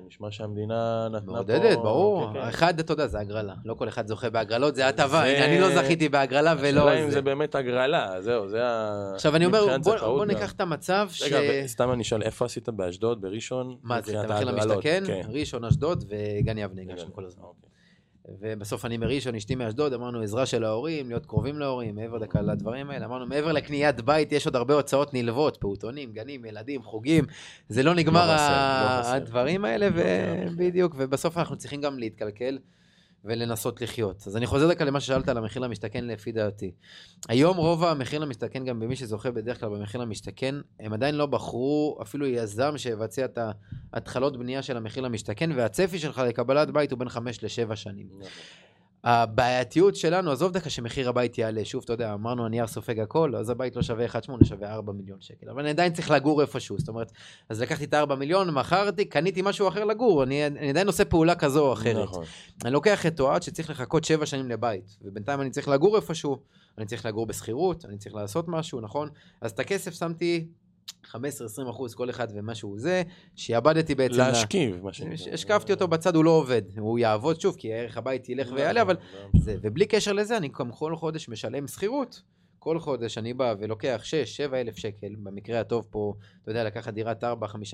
[0.07, 1.33] נשמע שהמדינה נתנה פה...
[1.33, 2.27] מעודדת, ברור.
[2.33, 2.49] כן, כן.
[2.49, 3.55] אחד, אתה יודע, זה הגרלה.
[3.65, 5.23] לא כל אחד זוכה בהגרלות, זה הטבה.
[5.27, 6.81] זה- אני לא זכיתי בהגרלה ולא...
[6.91, 7.23] השאלה אם זה.
[7.23, 9.11] באמת הגרלה, זהו, זה ה...
[9.15, 10.25] עכשיו, אני אומר, בוא בוא.
[10.25, 11.23] ניקח את המצב ש...
[11.23, 12.69] רגע, סתם אני אשאל, איפה עשית?
[12.69, 13.77] באשדוד, בראשון?
[13.83, 14.77] מה זה, את מבחינת המחיר ההגרלות?
[14.77, 15.03] למשתכן?
[15.07, 15.23] כן.
[15.33, 17.45] ראשון, אשדוד וגן יבנה הגשנו כל הזמן.
[18.41, 22.91] ובסוף אני מראשון, אשתי מאשדוד, אמרנו עזרה של ההורים, להיות קרובים להורים, מעבר דקה לדברים
[22.91, 27.25] האלה, אמרנו מעבר לקניית בית יש עוד הרבה הוצאות נלוות, פעוטונים, גנים, ילדים, חוגים,
[27.69, 29.17] זה לא נגמר לא ה- חסר, לא.
[29.17, 29.97] הדברים האלה, לא
[30.53, 32.59] ובדיוק, ובסוף אנחנו צריכים גם להתקלקל
[33.27, 34.25] ולנסות לחיות.
[34.27, 36.73] אז אני חוזר דקה למה ששאלת על המחיר למשתכן לפי דעתי.
[37.29, 41.99] היום רוב המחיר למשתכן, גם במי שזוכה בדרך כלל במחיר למשתכן, הם עדיין לא בחרו
[42.03, 43.39] אפילו יזם שיבצע את
[43.93, 48.07] ההתחלות בנייה של המחיר למשתכן, והצפי שלך לקבלת בית הוא בין 5 ל-7 שנים.
[48.19, 48.29] נכון.
[49.07, 53.51] הבעייתיות שלנו, עזוב דקה שמחיר הבית יעלה, שוב, אתה יודע, אמרנו הנייר סופג הכל, אז
[53.51, 56.89] הבית לא שווה 1.8, שווה 4 מיליון שקל, אבל אני עדיין צריך לגור איפשהו, זאת
[56.89, 57.13] אומרת,
[57.49, 61.35] אז לקחתי את ה-4 מיליון, מכרתי, קניתי משהו אחר לגור, אני, אני עדיין עושה פעולה
[61.35, 62.05] כזו או אחרת.
[62.09, 62.25] נכון.
[62.65, 66.39] אני לוקח את אוהד שצריך לחכות 7 שנים לבית, ובינתיים אני צריך לגור איפשהו,
[66.79, 69.09] אני צריך לגור בשכירות, אני צריך לעשות משהו, נכון?
[69.41, 70.47] אז את הכסף שמתי
[71.07, 71.17] 15-20
[71.71, 73.03] אחוז, כל אחד ומה שהוא זה,
[73.37, 74.17] שעבדתי בעצם...
[74.19, 75.33] לה- להשכיב, מה שנקרא.
[75.33, 78.97] השקפתי אותו בצד, הוא לא עובד, הוא יעבוד שוב, כי ערך הבית ילך ויעלה, אבל
[79.25, 82.23] נכון, זה, ובלי קשר לזה, אני גם כל חודש משלם שכירות.
[82.59, 84.03] כל חודש אני בא ולוקח
[84.51, 87.27] 6-7 אלף שקל, במקרה הטוב פה, אתה יודע, לקחת דירת 4-5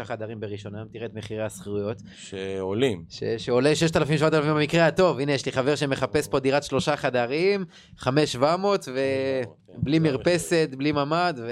[0.05, 3.05] חדרים בראשון, היום תראה את מחירי השכירויות, שעולים.
[3.09, 7.64] ש- שעולה 6,000-7,000 במקרה הטוב, הנה יש לי חבר שמחפש פה דירת שלושה חדרים,
[7.96, 8.88] 5,700
[9.79, 11.51] ובלי מרפסת, בלי ממ"ד, ו...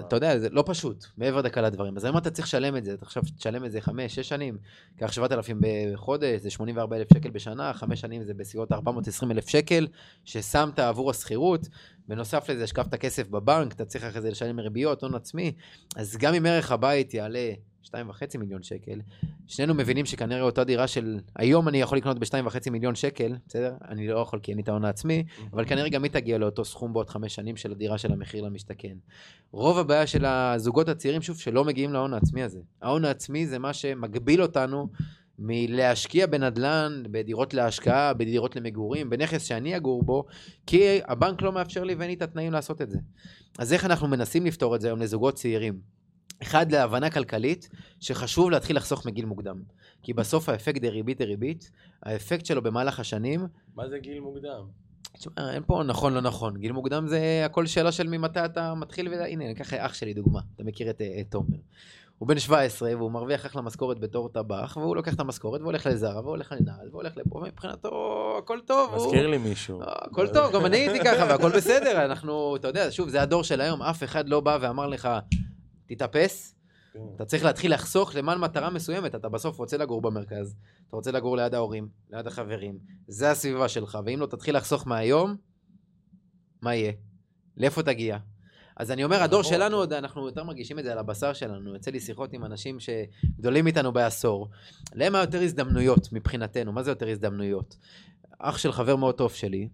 [0.00, 1.96] אתה יודע, זה לא פשוט, מעבר דקה לדברים.
[1.96, 4.58] אז היום אתה צריך לשלם את זה, אתה עכשיו תשלם את זה חמש, שש שנים,
[4.96, 9.86] קח 7,000 בחודש, זה 84,000 שקל בשנה, חמש שנים זה בסביבות 420,000 שקל,
[10.24, 11.68] ששמת עבור השכירות.
[12.08, 15.52] בנוסף לזה, השקפת כסף בבנק, אתה צריך אחרי זה לשלם ריביות, הון עצמי.
[15.96, 17.52] אז גם אם ערך הבית יעלה
[17.84, 19.00] 2.5 מיליון שקל,
[19.46, 23.74] שנינו מבינים שכנראה אותה דירה של היום אני יכול לקנות ב-2.5 מיליון שקל, בסדר?
[23.88, 26.64] אני לא יכול כי אין לי את ההון העצמי, אבל כנראה גם היא תגיע לאותו
[26.64, 28.94] סכום בעוד חמש שנים של הדירה של המחיר למשתכן.
[29.52, 32.60] רוב הבעיה של הזוגות הצעירים, שוב, שלא מגיעים להון העצמי הזה.
[32.82, 34.88] ההון העצמי זה מה שמגביל אותנו
[35.38, 40.24] מלהשקיע בנדל"ן, בדירות להשקעה, בדירות למגורים, בנכס שאני אגור בו,
[40.66, 42.98] כי הבנק לא מאפשר לי ואין לי את התנאים לעשות את זה.
[43.58, 45.78] אז איך אנחנו מנסים לפתור את זה היום לזוגות צעירים?
[46.42, 47.68] אחד, להבנה כלכלית,
[48.00, 49.62] שחשוב להתחיל לחסוך מגיל מוקדם.
[50.02, 51.70] כי בסוף האפקט דריבית דריבית,
[52.02, 54.62] האפקט שלו במהלך השנים, מה זה גיל מוקדם?
[55.18, 56.56] תשמע, אין פה נכון לא נכון.
[56.56, 59.12] גיל מוקדם זה הכל שאלה של ממתי אתה מתחיל, ו...
[59.12, 61.56] הנה, אני אקח אח שלי דוגמה, אתה מכיר את, את תומר.
[62.18, 66.20] הוא בן 17 והוא מרוויח אחלה משכורת בתור טבח, והוא לוקח את המשכורת והולך לזרה,
[66.20, 67.90] והולך לנעל, והולך לפה, ומבחינתו
[68.38, 68.94] הכל טוב.
[68.94, 69.82] הוא- מזכיר לי מישהו.
[69.82, 72.04] אה, הכל טוב, גם אני הייתי ככה, והכל בסדר.
[72.04, 75.08] אנחנו, אתה יודע, שוב, זה הדור של היום, אף אחד לא בא ואמר לך,
[75.94, 76.54] תתאפס,
[76.92, 77.00] כן.
[77.16, 80.56] אתה צריך להתחיל לחסוך למען מטרה מסוימת, אתה בסוף רוצה לגור במרכז,
[80.88, 82.78] אתה רוצה לגור ליד ההורים, ליד החברים,
[83.08, 85.36] זה הסביבה שלך, ואם לא תתחיל לחסוך מהיום,
[86.62, 86.92] מה יהיה?
[87.56, 88.18] לאיפה תגיע?
[88.76, 89.52] אז אני אומר, הדור נכון.
[89.52, 91.74] שלנו, עוד אנחנו יותר מרגישים את זה על הבשר שלנו.
[91.74, 94.48] יוצא לי שיחות עם אנשים שגדולים איתנו בעשור.
[94.94, 96.72] להם היה יותר הזדמנויות מבחינתנו.
[96.72, 97.76] מה זה יותר הזדמנויות?
[98.38, 99.68] אח של חבר מאוד טוב שלי,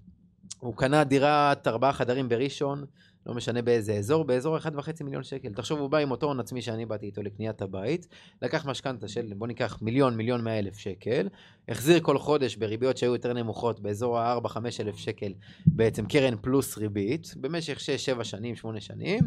[0.58, 2.84] הוא קנה דירת ארבעה חדרים בראשון,
[3.28, 5.52] לא משנה באיזה אזור, באזור 1.5 מיליון שקל.
[5.52, 8.08] תחשוב, הוא בא עם אותו הון עצמי שאני באתי איתו לקניית הבית,
[8.42, 11.28] לקח משכנתה של, בוא ניקח מיליון, מיליון מאה אלף שקל,
[11.68, 15.32] החזיר כל חודש בריביות שהיו יותר נמוכות, באזור ה-4-5 אלף שקל,
[15.66, 17.78] בעצם קרן פלוס ריבית, במשך
[18.20, 19.20] 6-7 שנים, 8 שנים,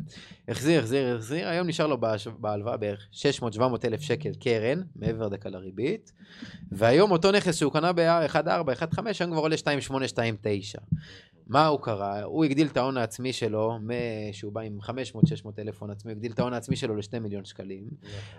[0.47, 1.97] החזיר, החזיר, החזיר, היום נשאר לו
[2.39, 3.07] בהלוואה בערך
[3.53, 6.11] 600-700 אלף שקל קרן, מעבר דקה לריבית,
[6.71, 10.79] והיום אותו נכס שהוא קנה ב-1.4, 1.5, היום כבר עולה 2.8, 2.9.
[11.47, 12.23] מה הוא קרה?
[12.23, 13.77] הוא הגדיל את ההון העצמי שלו,
[14.31, 14.91] שהוא בא עם 500-600
[15.59, 17.83] אלף הון עצמי, הוא הגדיל את ההון העצמי שלו ל-2 מיליון שקלים.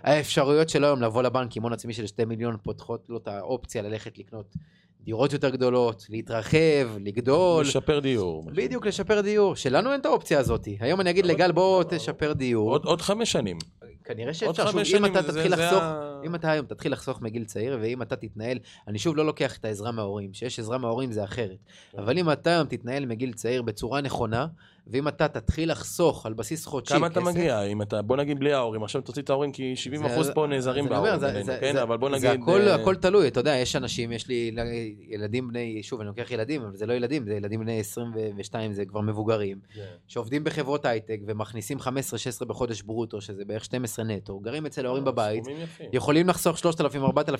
[0.03, 3.81] האפשרויות שלו היום לבוא לבנק עם הון עצמי של 2 מיליון פותחות לו את האופציה
[3.81, 4.55] ללכת לקנות
[5.01, 7.61] דירות יותר גדולות, להתרחב, לגדול.
[7.61, 8.49] לשפר דיור.
[8.55, 9.55] בדיוק, לשפר דיור.
[9.55, 10.67] שלנו אין את האופציה הזאת.
[10.79, 12.77] היום אני אגיד לגל, בוא תשפר דיור.
[12.83, 13.57] עוד חמש שנים.
[14.03, 14.51] כנראה שאפשר,
[14.83, 17.77] שוב, אם אתה זה- תתחיל זה לחסוך, ה- אם אתה היום תתחיל לחסוך מגיל צעיר,
[17.81, 21.57] ואם אתה תתנהל, אני שוב לא לוקח את העזרה מההורים, שיש עזרה מההורים זה אחרת.
[21.91, 21.99] כן.
[21.99, 24.47] אבל אם אתה היום תתנהל מגיל צעיר בצורה נכונה,
[24.87, 27.61] ואם אתה תתחיל לחסוך על בסיס חודשי כמה אתה כסף- מגיע?
[27.63, 30.89] אם אתה, בוא נגיד בלי ההורים, עכשיו תוציא את ההורים כי 70 אחוז פה נעזרים
[30.89, 31.73] בהורים זה- זה- כן?
[31.73, 32.21] זה- אבל בוא נגיד...
[32.21, 34.51] זה הכל, אה, הכל תלוי, אתה יודע, יש אנשים, יש לי
[35.09, 38.85] ילדים בני, שוב, אני לוקח ילדים, אבל זה לא ילדים, זה ילדים בני 22, זה
[38.85, 39.81] כבר מבוגרים, כן.
[40.07, 41.83] שעובדים בחברות הייטק ומכניסים 15-16
[42.47, 45.43] בחודש ברוטו, שזה בערך 12 נטו, גרים אצל ההורים אה, בבית.
[45.93, 46.69] יכולים לחסוך 3,000-4,000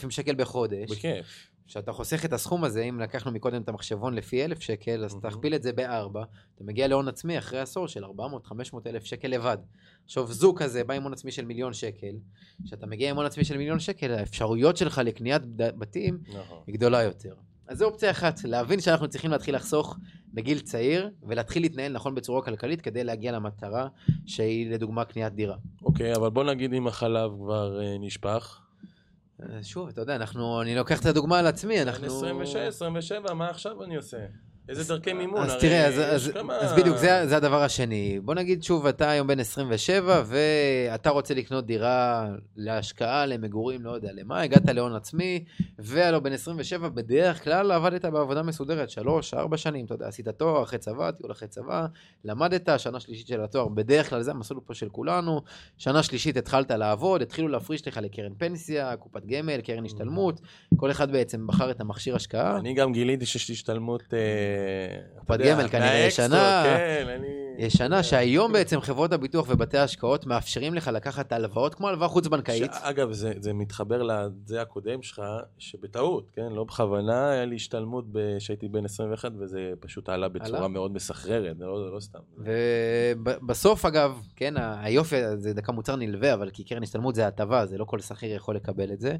[0.09, 0.91] שקל בחודש.
[0.91, 1.25] בכיף.
[1.67, 5.15] כשאתה חוסך את הסכום הזה, אם לקחנו מקודם את המחשבון לפי 1,000 שקל, אז.
[5.21, 6.23] תכפיל את זה בארבע,
[6.55, 8.09] אתה מגיע להון עצמי אחרי עשור של 400-500
[8.85, 9.57] אלף שקל לבד.
[10.05, 12.15] עכשיו, זוג כזה בא עם הון עצמי של מיליון שקל,
[12.65, 16.63] כשאתה מגיע עם הון עצמי של מיליון שקל, האפשרויות שלך לקניית בתים נכון.
[16.67, 17.33] היא גדולה יותר.
[17.67, 19.97] אז זו אופציה אחת, להבין שאנחנו צריכים להתחיל לחסוך
[20.33, 23.87] בגיל צעיר, ולהתחיל להתנהל נכון בצורה כלכלית כדי להגיע למטרה
[24.25, 25.55] שהיא לדוגמה קניית דירה.
[25.83, 28.59] אוקיי, אבל בוא נגיד אם החלב כבר אה, נשפך.
[29.39, 32.05] אז שוב, אתה יודע, אנחנו, אני לוקח את הדוגמה על עצמי, אנחנו...
[32.05, 34.17] 26, 27, מה עכשיו אני עושה?
[34.69, 35.41] איזה דרכי מימון?
[35.43, 38.19] אז הרי תראה, אז, אז, כמה- אז בדיוק, זה, זה הדבר השני.
[38.23, 44.09] בוא נגיד שוב, אתה היום בן 27, ואתה רוצה לקנות דירה להשקעה, למגורים, לא יודע
[44.13, 45.43] למה, הגעת להון עצמי,
[45.79, 50.63] והלוא בן 27, בדרך כלל עבדת בעבודה מסודרת, שלוש, ארבע שנים, אתה יודע, עשית תואר
[50.63, 51.85] אחרי צבא, טיול אחרי צבא,
[52.25, 55.41] למדת, שנה שלישית של התואר, בדרך כלל זה המסלול פה של כולנו,
[55.77, 60.41] שנה שלישית התחלת לעבוד, התחילו להפריש לך לקרן פנסיה, קופת גמל, קרן השתלמות,
[60.75, 62.57] כל אחד בעצם בחר את המכשיר השקעה.
[62.57, 64.03] אני גם גיליתי שיש השתלמות...
[64.53, 66.63] אה, קופת גמל כנראה ישנה.
[66.65, 67.43] כן, אני...
[67.57, 72.71] ישנה, שהיום בעצם חברות הביטוח ובתי ההשקעות מאפשרים לך לקחת הלוואות כמו הלוואה חוץ-בנקאית.
[72.81, 75.21] אגב, זה, זה מתחבר לזה הקודם שלך,
[75.57, 76.51] שבטעות, כן?
[76.51, 78.05] לא בכוונה, היה לי השתלמות
[78.37, 80.67] כשהייתי בן 21, וזה פשוט עלה בצורה עלה?
[80.67, 82.19] מאוד מסחררת, זה לא, זה לא סתם.
[82.37, 87.77] ובסוף, אגב, כן, היופי, זה דקה מוצר נלווה, אבל כי קרן השתלמות זה הטבה, זה
[87.77, 89.15] לא כל שכיר יכול לקבל את זה.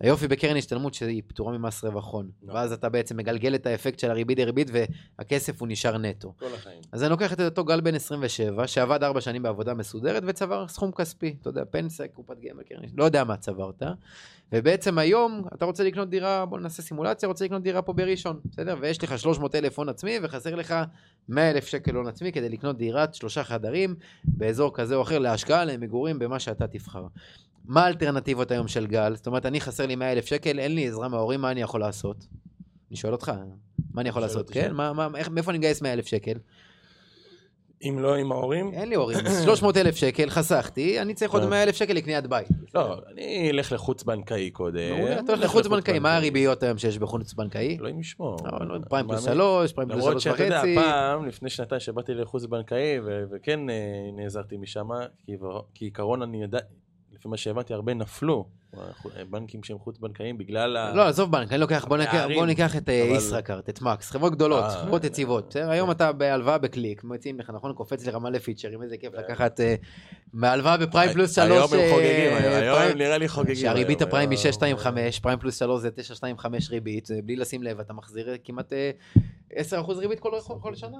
[0.00, 2.56] היופי בקרן השתלמות שהיא פטורה ממס רווח הון, נכון.
[2.56, 4.70] ואז אתה בעצם מגלגל את האפקט של הריבית דריבית,
[5.18, 6.34] והכסף הוא נשאר נטו.
[6.38, 6.80] כל החיים.
[6.92, 10.92] אז אני לוקח את אותו גל בן 27, שעבד ארבע שנים בעבודה מסודרת וצבר סכום
[10.92, 11.36] כספי.
[11.40, 13.82] אתה יודע, פנסיה, קופת גמל, קרן, לא יודע מה צברת.
[14.52, 18.76] ובעצם היום אתה רוצה לקנות דירה, בוא נעשה סימולציה, רוצה לקנות דירה פה בראשון, בסדר?
[18.80, 20.74] ויש לך 300 אלף הון עצמי וחסר לך
[21.28, 25.64] 100 אלף שקל הון עצמי כדי לקנות דירת שלושה חדרים באזור כזה או אחר להשקעה,
[25.64, 27.06] למגורים, במה שאתה תבחר.
[27.64, 29.16] מה האלטרנטיבות היום של גל?
[29.16, 31.80] זאת אומרת, אני חסר לי 100 אלף שקל, אין לי עזרה מההורים, מה אני יכול
[31.80, 32.26] לעשות?
[32.90, 33.32] אני שואל אותך,
[33.98, 34.50] מה אני יכול שואל לעשות?
[34.50, 34.72] כן?
[34.72, 36.32] מה, מה, איך, מאיפה אני מגייס 100 אלף שקל?
[37.82, 41.50] אם לא עם ההורים, אין לי הורים, 300 אלף שקל חסכתי, אני צריך עוד טוב.
[41.50, 42.48] 100 אלף שקל לקניית בית.
[42.74, 44.94] לא, אני אלך לחוץ בנקאי קודם.
[45.24, 47.76] אתה הולך לחוץ בנקאי, מה הריביות היום שיש בחוץ בנקאי?
[47.80, 48.36] אלוהים ישמור.
[48.44, 49.24] לא, לא, פריים פלוס.
[49.24, 50.62] שלוש, פריים פלוס למרות שלוש שאתה יודע.
[50.74, 52.98] פעם, לפני שנתיים שבאתי לחוץ בנקאי,
[53.30, 53.74] וכן אה,
[54.16, 54.88] נעזרתי משם,
[55.26, 55.36] כי
[55.74, 56.60] כעיקרון אני יודע,
[57.18, 58.48] לפי מה שהבנתי, הרבה נפלו,
[59.30, 60.94] בנקים שהם חוץ בנקאיים, בגלל ה...
[60.94, 62.38] לא, עזוב בנק, אני לוקח, בוא ניקח- הפערים.
[62.38, 65.56] בוא ניקח את אה, ישראכרט, את מקס, חברות גדולות, אה, חברות יציבות.
[65.56, 65.70] אה?
[65.70, 67.72] היום אתה בהלוואה בקליק, מציעים לך, נכון?
[67.72, 69.74] קופץ לך מלא פיצ'רים, איזה כיף לקחת אה,
[70.32, 71.48] מהלוואה בפריים פלוס שלוש.
[71.72, 73.54] היום הם חוגגים, היום נראה לי חוגגים.
[73.54, 74.78] שהריבית הפריים היא היום.
[74.78, 75.88] 6.25, פריים פלוס 3 זה
[76.38, 78.90] 9.25 ריבית, בלי לשים לב, אתה מחזיר כמעט אה,
[79.54, 80.20] 10% ריבית
[80.60, 80.98] כל שנה.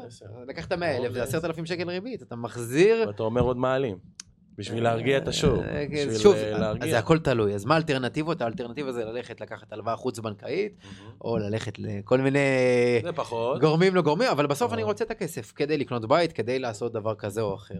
[0.49, 3.05] לקחת 100,000, זה קרוב 10,000 שקל ריבית, אתה מחזיר...
[3.07, 3.99] ואתה אומר עוד מעלים.
[4.59, 5.59] בשביל להרגיע את השוק.
[5.59, 6.91] אה, כן, בשביל שוב, אה, אז.
[6.91, 7.55] זה הכל תלוי.
[7.55, 8.41] אז מה האלטרנטיבות?
[8.43, 10.73] האלטרנטיבה זה ללכת לקחת הלוואה חוץ-בנקאית.
[11.21, 12.39] או ללכת לכל מיני
[13.03, 13.61] זה פחות.
[13.61, 14.73] גורמים לא גורמים, אבל בסוף.
[14.73, 17.79] אני רוצה את הכסף כדי לקנות בית, כדי לעשות דבר כזה או אחר.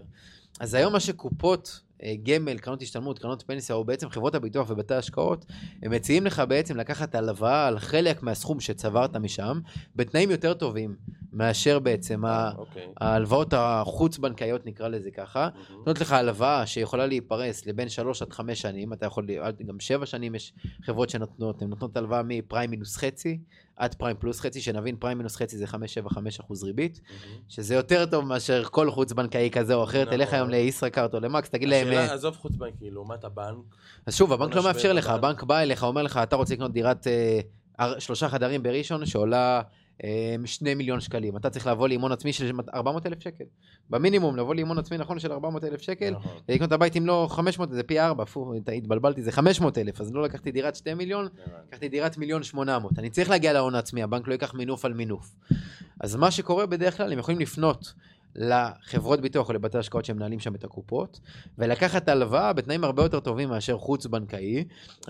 [0.59, 4.93] אז היום מה שקופות אה, גמל, קרנות השתלמות, קרנות פנסיה, או בעצם חברות הביטוח ובתי
[4.93, 5.45] ההשקעות,
[5.83, 9.59] הם מציעים לך בעצם לקחת הלוואה על חלק מהסכום שצברת משם,
[9.95, 10.95] בתנאים יותר טובים
[11.33, 12.87] מאשר בעצם ה- אוקיי.
[13.01, 15.49] ההלוואות החוץ-בנקאיות, נקרא לזה ככה.
[15.69, 19.27] נותנות לך הלוואה שיכולה להיפרס לבין 3 עד 5 שנים, אתה יכול,
[19.67, 20.53] גם 7 שנים יש
[20.85, 23.39] חברות שנותנות, הן נותנות הלוואה מפריים מינוס חצי
[23.75, 25.75] עד פריים פלוס חצי, שנבין פריים מינוס חצי זה 5-7-5
[26.41, 27.01] אחוז ריבית.
[27.47, 30.17] שזה יותר טוב מאשר כל חוץ בנקאי כזה או אחר, נכון.
[30.17, 33.57] תלך היום לישראכרט או למקס, תגיד להם, השאלה, אה, עזוב חוץ בנקי, לעומת הבנק,
[34.05, 35.43] אז שוב, הבנק לא מאפשר לך, הבנק.
[35.43, 37.39] בא אליך, אומר לך, אתה רוצה לקנות דירת אה,
[37.99, 39.61] שלושה חדרים בראשון שעולה
[40.03, 43.43] אה, שני מיליון שקלים, אתה צריך לבוא להימון עצמי של 400 אלף שקל,
[43.89, 46.31] במינימום, לבוא להימון עצמי נכון של 400 אלף שקל, נכון.
[46.49, 50.13] לקנות את הבית אם לא 500 זה פי 4, פו, התבלבלתי, זה 500 אלף, אז
[50.13, 51.27] לא לקחתי דירת 2 מיליון.
[51.67, 52.99] לקחתי דירת מיליון 800.
[52.99, 55.35] אני צריך להגיע להון העצמי, הבנק לא ייקח מינוף על מינוף.
[55.99, 57.93] אז מה שקורה בדרך כלל, הם יכולים לפנות
[58.35, 61.19] לחברות ביטוח או לבתי השקעות שמנהלים שם את הקופות,
[61.57, 64.65] ולקחת הלוואה בתנאים הרבה יותר טובים מאשר חוץ בנקאי,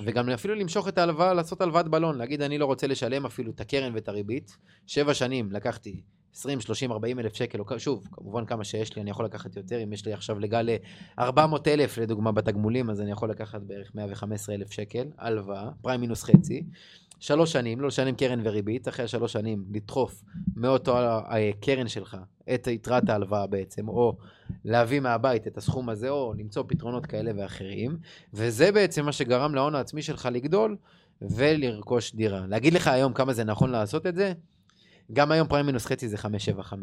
[0.06, 3.62] וגם אפילו למשוך את ההלוואה, לעשות הלוואת בלון, להגיד אני לא רוצה לשלם אפילו את
[3.62, 4.58] הקרן ואת הריבית.
[4.88, 6.02] שבע שנים לקחתי
[6.40, 9.94] 20, 30, 40 אלף שקל, שוב, כמובן כמה שיש לי, אני יכול לקחת יותר, אם
[9.94, 10.70] יש לי עכשיו לגל
[11.20, 16.24] 400 אלף לדוגמה בתגמולים, אז אני יכול לקחת בערך 115 אלף שקל, הלוואה, פריים מינוס
[16.24, 16.64] חצי,
[17.20, 20.24] שלוש שנים, לא לשלם קרן וריבית, אחרי השלוש שנים לדחוף
[20.56, 22.18] מאותו הקרן שלך
[22.54, 24.18] את יתרת ההלוואה בעצם, או
[24.66, 27.98] להביא מהבית את הסכום הזה, או למצוא פתרונות כאלה ואחרים,
[28.34, 30.78] וזה בעצם מה שגרם להון העצמי שלך לגדול
[31.22, 32.46] ולרכוש דירה.
[32.48, 34.34] להגיד לך היום כמה זה נכון לעשות את זה?
[35.14, 36.24] גם היום פריים מינוס חצי זה 5.75.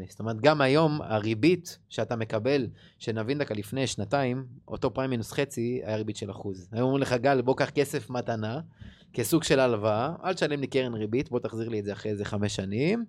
[0.09, 2.67] זאת אומרת, גם היום הריבית שאתה מקבל,
[2.99, 6.69] שנבין דקה לפני שנתיים, אותו פריים מינוס חצי היה ריבית של אחוז.
[6.73, 8.61] היום אומרים לך, גל, בוא קח כסף מתנה,
[9.13, 12.25] כסוג של הלוואה, אל תשלם לי קרן ריבית, בוא תחזיר לי את זה אחרי איזה
[12.25, 13.05] חמש שנים,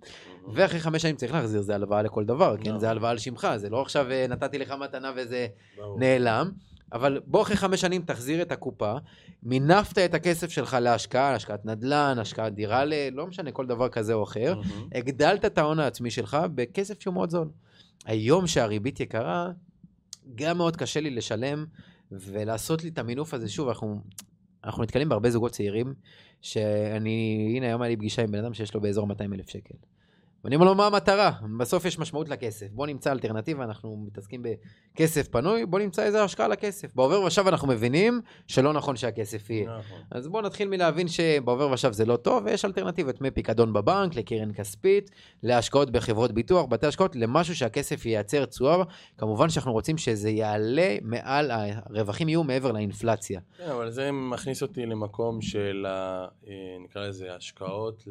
[0.54, 2.68] ואחרי חמש שנים צריך להחזיר, זה הלוואה לכל דבר, כן?
[2.68, 2.80] נכון.
[2.80, 5.46] זה הלוואה על שמך, זה לא עכשיו אה, נתתי לך מתנה וזה.
[5.98, 6.50] נעלם,
[6.92, 8.94] אבל בוא אחרי חמש שנים תחזיר את הקופה,
[9.42, 12.92] מינפת את הכסף שלך להשקעה, השקעת נדל"ן, השקעת דירה, ל...
[13.12, 14.88] לא משנה, כל דבר כזה או אחר, מהמם.
[14.94, 17.48] הגדלת את ההון העצמי שלך בכסף שהוא מאוד זול.
[18.04, 19.50] היום שהריבית יקרה,
[20.34, 21.66] גם מאוד קשה לי לשלם
[22.12, 23.48] ולעשות לי את המינוף הזה.
[23.48, 24.00] שוב, אנחנו,
[24.64, 25.94] אנחנו נתקלים בהרבה זוגות צעירים,
[26.42, 29.74] שאני, הנה היום היה לי פגישה עם בן אדם שיש לו באזור 200 אלף שקל.
[30.44, 31.32] ואני אומר לו, מה המטרה?
[31.58, 32.66] בסוף יש משמעות לכסף.
[32.70, 36.94] בוא נמצא אלטרנטיבה, אנחנו מתעסקים בכסף פנוי, בוא נמצא איזה השקעה לכסף.
[36.94, 39.78] בעובר ושב אנחנו מבינים שלא נכון שהכסף יהיה.
[39.78, 39.98] נכון.
[40.10, 45.10] אז בואו נתחיל מלהבין שבעובר ושב זה לא טוב, ויש אלטרנטיבות מפיקדון בבנק, לקרן כספית,
[45.42, 48.82] להשקעות בחברות ביטוח, בתי השקעות, למשהו שהכסף ייצר תשואה.
[49.18, 53.40] כמובן שאנחנו רוצים שזה יעלה מעל, הרווחים יהיו מעבר לאינפלציה.
[53.58, 56.26] כן, אבל זה מכניס אותי למקום של, אה,
[56.84, 58.04] נקרא לזה, השקעות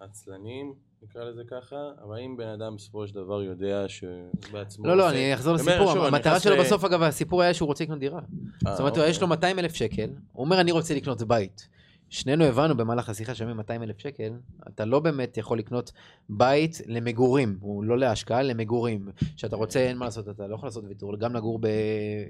[0.00, 5.06] לעצלנים נקרא לזה ככה, אבל אם בן אדם בסופו של דבר יודע שבעצמו לא, לא,
[5.06, 5.92] עושה- אני אחזור לסיפור.
[5.92, 8.20] שוב, המטרה שלו ל- בסוף, אגב, הסיפור היה שהוא רוצה לקנות דירה.
[8.66, 9.10] אה, זאת אומרת, אוקיי.
[9.10, 11.68] יש לו 200 אלף שקל, הוא אומר, אני רוצה לקנות בית.
[12.08, 14.32] שנינו הבנו במהלך השיחה שאומרים 200 אלף שקל,
[14.68, 15.92] אתה לא באמת יכול לקנות
[16.28, 19.08] בית למגורים, הוא לא להשקעה, למגורים.
[19.36, 21.58] כשאתה רוצה, אין מה לעשות, אתה לא יכול לעשות ויתור, גם לגור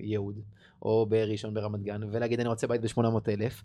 [0.01, 0.39] ביהוד,
[0.83, 3.63] או בראשון ברמת גן, ולהגיד, אני רוצה בית ב-800 אלף.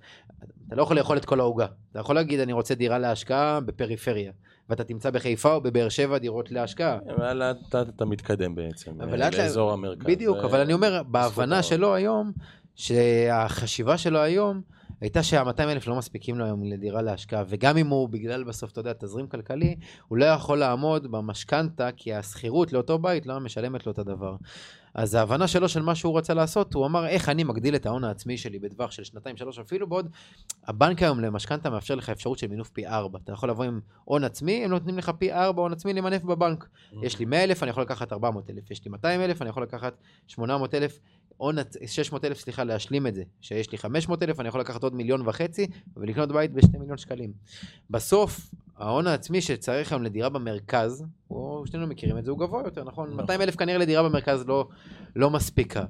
[0.67, 1.67] אתה לא יכול לאכול את כל העוגה.
[1.91, 4.31] אתה יכול להגיד, אני רוצה דירה להשקעה בפריפריה,
[4.69, 6.97] ואתה תמצא בחיפה או בבאר שבע דירות להשקעה.
[7.15, 8.91] אבל לאט לאט אתה מתקדם בעצם,
[9.37, 10.05] לאזור המרכז.
[10.05, 11.63] בדיוק, אבל אני אומר, בהבנה.
[11.63, 12.31] שלו היום,
[12.75, 14.61] שהחשיבה שלו היום,
[15.01, 18.79] הייתה שה-200 אלף לא מספיקים לו היום לדירה להשקעה, וגם אם הוא, בגלל בסוף, אתה
[18.79, 19.75] יודע, תזרים כלכלי,
[20.07, 24.35] הוא לא יכול לעמוד במשכנתה, כי השכירות לאותו בית לא משלמת לו את הדבר.
[24.95, 28.03] אז ההבנה שלו של מה שהוא רצה לעשות, הוא אמר, איך אני מגדיל את ההון
[28.03, 30.09] העצמי שלי בטווח של שנתיים, שלוש, אפילו בעוד,
[30.67, 33.19] הבנק היום למשכנתה מאפשר לך אפשרות של מינוף פי ארבע.
[33.23, 36.67] אתה יכול לבוא עם הון עצמי, הם נותנים לך פי ארבע הון עצמי למנף בבנק.
[37.03, 39.63] יש לי 100 אלף, אני יכול לקחת 400 אלף, יש לי 200 אלף, אני יכול
[39.63, 39.93] לקחת
[40.27, 40.99] 800 אלף,
[41.37, 43.23] הון, עצ- 600 אלף, סליחה, להשלים את זה.
[43.41, 47.33] שיש לי 500 אלף, אני יכול לקחת עוד מיליון וחצי ולקנות בית ב-2 מיליון שקלים.
[47.89, 52.83] בסוף, ההון העצמי שצריך היום לדירה במרכז, הוא, שנינו מכירים את זה, הוא גבוה יותר,
[52.83, 53.07] נכון?
[53.07, 53.21] נכון.
[53.21, 54.67] 200 אלף כנראה לדירה במרכז לא,
[55.15, 55.85] לא מספיקה.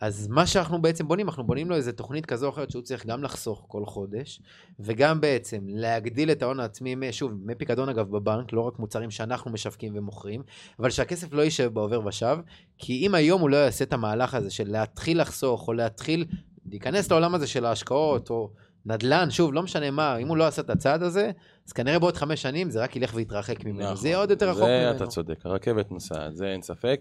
[0.00, 3.06] אז מה שאנחנו בעצם בונים, אנחנו בונים לו איזה תוכנית כזו או אחרת שהוא צריך
[3.06, 4.40] גם לחסוך כל חודש,
[4.80, 9.92] וגם בעצם להגדיל את ההון העצמי, שוב, מפיקדון אגב בבנק, לא רק מוצרים שאנחנו משווקים
[9.96, 10.42] ומוכרים,
[10.78, 12.38] אבל שהכסף לא יישב בעובר ושב,
[12.78, 16.24] כי אם היום הוא לא יעשה את המהלך הזה של להתחיל לחסוך, או להתחיל
[16.66, 18.50] להיכנס לעולם הזה של ההשקעות, או
[18.88, 21.30] נדל"ן, שוב, לא משנה מה, אם הוא לא עשה את הצעד הזה,
[21.66, 23.96] אז כנראה בעוד חמש שנים זה רק ילך ויתרחק ממנו, נכון.
[23.96, 24.96] זה יהיה עוד יותר רחוק זה ממנו.
[24.96, 27.00] אתה צודק, הרכבת נוסעת, זה אין ספק.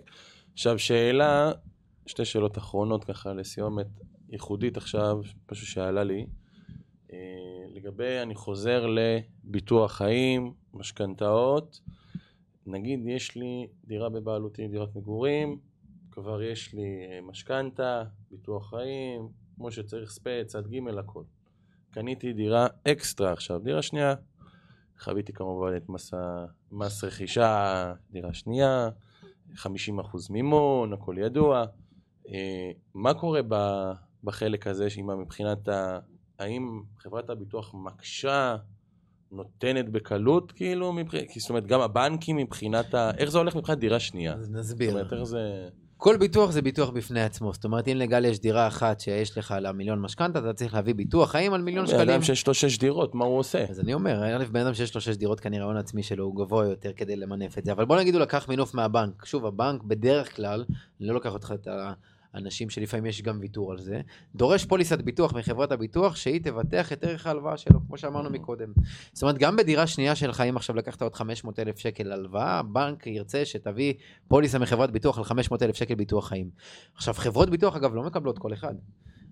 [0.54, 1.52] עכשיו שאלה,
[2.06, 3.88] שתי שאלות אחרונות ככה לסיומת
[4.30, 5.22] ייחודית עכשיו,
[5.52, 6.26] משהו שעלה לי.
[7.14, 7.18] אה,
[7.74, 11.82] לגבי, אני חוזר לביטוח חיים, משכנתאות.
[12.66, 15.60] נגיד יש לי דירה בבעלותי, דירת מגורים,
[16.12, 21.24] כבר יש לי אה, משכנתה, ביטוח חיים, כמו שצריך paid, צד ג' הכל.
[21.92, 24.16] קניתי דירה אקסטרה עכשיו, דירה שנייה,
[25.00, 26.14] חויבתי כמובן את מס,
[26.72, 28.90] מס רכישה, דירה שנייה,
[29.56, 29.68] 50%
[30.30, 31.66] מימון, הכל ידוע.
[32.30, 33.42] אה, מה קורה
[34.24, 36.00] בחלק הזה, שאם מבחינת ה...
[36.40, 38.56] האם חברת הביטוח מקשה,
[39.32, 41.14] נותנת בקלות, כאילו, מבח...
[41.40, 43.12] זאת אומרת, גם הבנקים מבחינת ה...
[43.18, 44.34] איך זה הולך מבחינת דירה שנייה?
[44.34, 44.92] אז זאת נסביר.
[44.92, 45.70] אומרת, איך זה...
[45.98, 47.54] כל ביטוח זה ביטוח בפני עצמו.
[47.54, 50.96] זאת אומרת, אם לגל יש דירה אחת שיש לך על המיליון משכנתה, אתה צריך להביא
[50.96, 52.10] ביטוח חיים על מיליון בן שקלים.
[52.10, 53.66] אדם שיש לו שש דירות, מה הוא עושה?
[53.70, 56.36] אז אני אומר, א', בן אדם שיש לו שש דירות, כנראה ההון העצמי שלו הוא
[56.36, 57.72] גבוה יותר כדי למנף את זה.
[57.72, 59.26] אבל בוא נגיד הוא לקח מינוף מהבנק.
[59.26, 60.66] שוב, הבנק בדרך כלל,
[61.00, 61.68] אני לא לוקח אותך את
[62.38, 64.02] האנשים שלפעמים יש גם ויתור על זה,
[64.36, 68.74] דורש פוליסת ביטוח מחברת הביטוח שהיא תבטח את ערך ההלוואה שלו, כמו שאמרנו מקודם.
[69.14, 73.08] זאת אומרת, גם בדירה שנייה שלך, אם עכשיו לקחת עוד 500 אלף שקל הלוואה, הבנק
[73.08, 73.94] ירצה שתביא
[74.28, 76.50] פוליסה מחברת ביטוח על 500 אלף שקל ביטוח חיים.
[76.96, 78.76] עכשיו, חברות ביטוח, אגב, לא מקבלות כל אחד.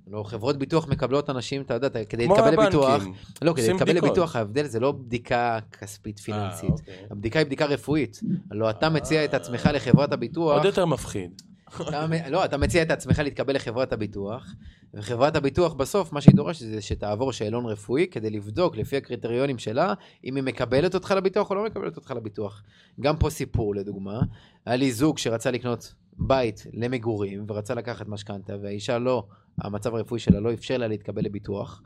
[0.07, 3.03] לא, חברות ביטוח מקבלות אנשים, אתה יודע, כדי להתקבל לביטוח.
[3.41, 4.09] לא, כדי להתקבל בדיקות.
[4.09, 6.69] לביטוח, ההבדל זה לא בדיקה כספית פיננסית.
[6.69, 7.07] אה, אוקיי.
[7.11, 8.19] הבדיקה היא בדיקה רפואית.
[8.51, 11.41] הלוא אתה מציע את עצמך לחברת הביטוח, עוד יותר מפחיד.
[11.67, 14.53] אתה, לא, אתה מציע את עצמך להתקבל לחברת הביטוח,
[14.93, 19.93] וחברת הביטוח בסוף, מה שהיא דורשת זה שתעבור שאלון רפואי כדי לבדוק לפי הקריטריונים שלה,
[20.23, 22.63] אם היא מקבלת אותך לביטוח או לא מקבלת אותך לביטוח.
[22.99, 24.19] גם פה סיפור לדוגמה,
[24.65, 30.39] היה לי זוג שרצה לקנות בית למגורים ורצה לקחת משכנתה, והאישה לא, המצב הרפואי שלה
[30.39, 31.81] לא אפשר לה להתקבל לביטוח,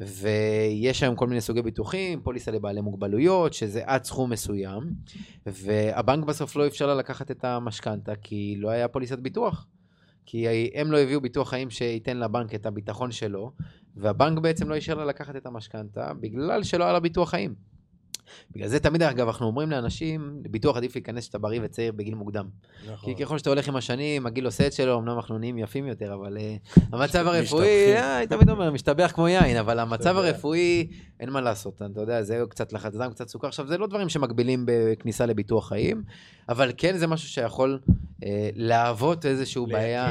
[0.00, 4.82] ויש היום כל מיני סוגי ביטוחים, פוליסה לבעלי מוגבלויות, שזה עד סכום מסוים,
[5.46, 9.66] והבנק בסוף לא אפשר לה לקחת את המשכנתה, כי לא היה פוליסת ביטוח.
[10.26, 13.52] כי הם לא הביאו ביטוח חיים שייתן לבנק את הביטחון שלו,
[13.96, 17.73] והבנק בעצם לא אישר לה לקחת את המשכנתה, בגלל שלא היה לה ביטוח חיים.
[18.54, 22.46] בגלל זה תמיד, אגב, אנחנו אומרים לאנשים, לביטוח עדיף להיכנס שאתה בריא וצעיר בגיל מוקדם.
[22.92, 23.14] נכון.
[23.14, 26.14] כי ככל שאתה הולך עם השנים, הגיל עושה את שלו, אמנם אנחנו נהיים יפים יותר,
[26.14, 26.56] אבל אה,
[26.92, 27.66] המצב הרפואי.
[27.96, 30.16] אה, אני תמיד אומר, משתבח כמו יין, אבל המצב.
[30.16, 30.88] הרפואי,
[31.20, 33.48] אין מה לעשות, אתה יודע, זה קצת לחץ דם, קצת סוכר.
[33.48, 36.02] עכשיו, זה לא דברים שמגבילים בכניסה לביטוח חיים,
[36.48, 37.78] אבל כן זה משהו שיכול
[38.24, 40.08] אה, להוות איזשהו בעיה.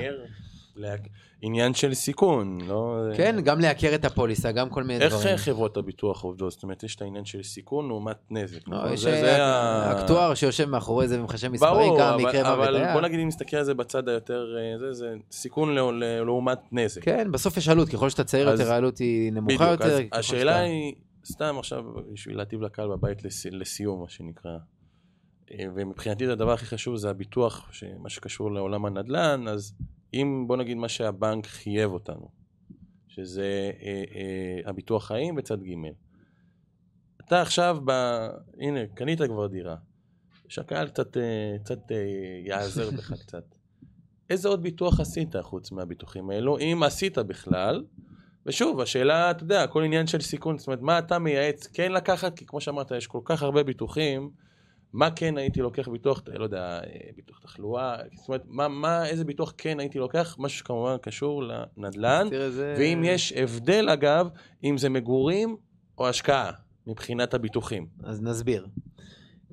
[0.76, 1.08] לעק-
[1.46, 2.98] עניין של סיכון, לא...
[3.18, 5.38] כן, גם לעקר את הפוליסה, גם כל מיני איך דברים.
[5.38, 6.52] חברות הביטוח עובדות?
[6.52, 8.68] זאת אומרת, יש את העניין של סיכון לעומת נזק.
[8.68, 8.94] לא, נכון?
[8.94, 12.94] יש זה- זה ה- אקטואר שיושב מאחורי זה ומחשב מספרים, ברור, אבל- מקרה מוות אבל.
[12.94, 15.94] בוא נגיד אם נסתכל על זה בצד היותר, אה, זה, זה סיכון לא-
[16.26, 17.04] לעומת נזק.
[17.04, 19.86] כן, בסוף יש עלות, ככל שאתה צעיר אז- יותר, העלות היא נמוכה בדיוק, יותר.
[20.12, 20.94] אז השאלה שאתה- היא,
[21.26, 24.52] סתם עכשיו, בשביל להטיב לקהל בבית לס- לסיום, מה שנקרא.
[25.52, 29.74] אה, ומבחינתי הדבר הכי חשוב זה הביטוח, מה שקשור לעולם הנדל"ן, אז
[30.14, 32.30] אם בוא נגיד מה שהבנק חייב אותנו,
[33.08, 35.74] שזה אה, אה, הביטוח חיים בצד ג'.
[37.22, 37.92] אתה עכשיו, ב...
[38.60, 39.76] הנה, קנית כבר דירה.
[40.54, 41.98] שהקהל קצת, אה, קצת אה,
[42.46, 43.44] יעזר בך קצת.
[44.30, 47.84] איזה עוד ביטוח עשית חוץ מהביטוחים האלו, אם עשית בכלל?
[48.46, 52.38] ושוב, השאלה, אתה יודע, הכל עניין של סיכון, זאת אומרת, מה אתה מייעץ כן לקחת?
[52.38, 54.30] כי כמו שאמרת, יש כל כך הרבה ביטוחים,
[54.94, 56.82] מה כן הייתי לוקח ביטוח, לא יודע, אה,
[57.16, 60.36] ביטוח תחלואה, זאת אומרת, מה, מה, איזה ביטוח כן הייתי לוקח?
[60.40, 64.30] משהו שכמובן קשור לנדל"ן, זה- ואם יש הבדל אגב,
[64.64, 65.56] אם זה מגורים
[65.98, 66.52] או השקעה,
[66.88, 67.88] מבחינת הביטוחים.
[68.04, 68.68] אז נסביר.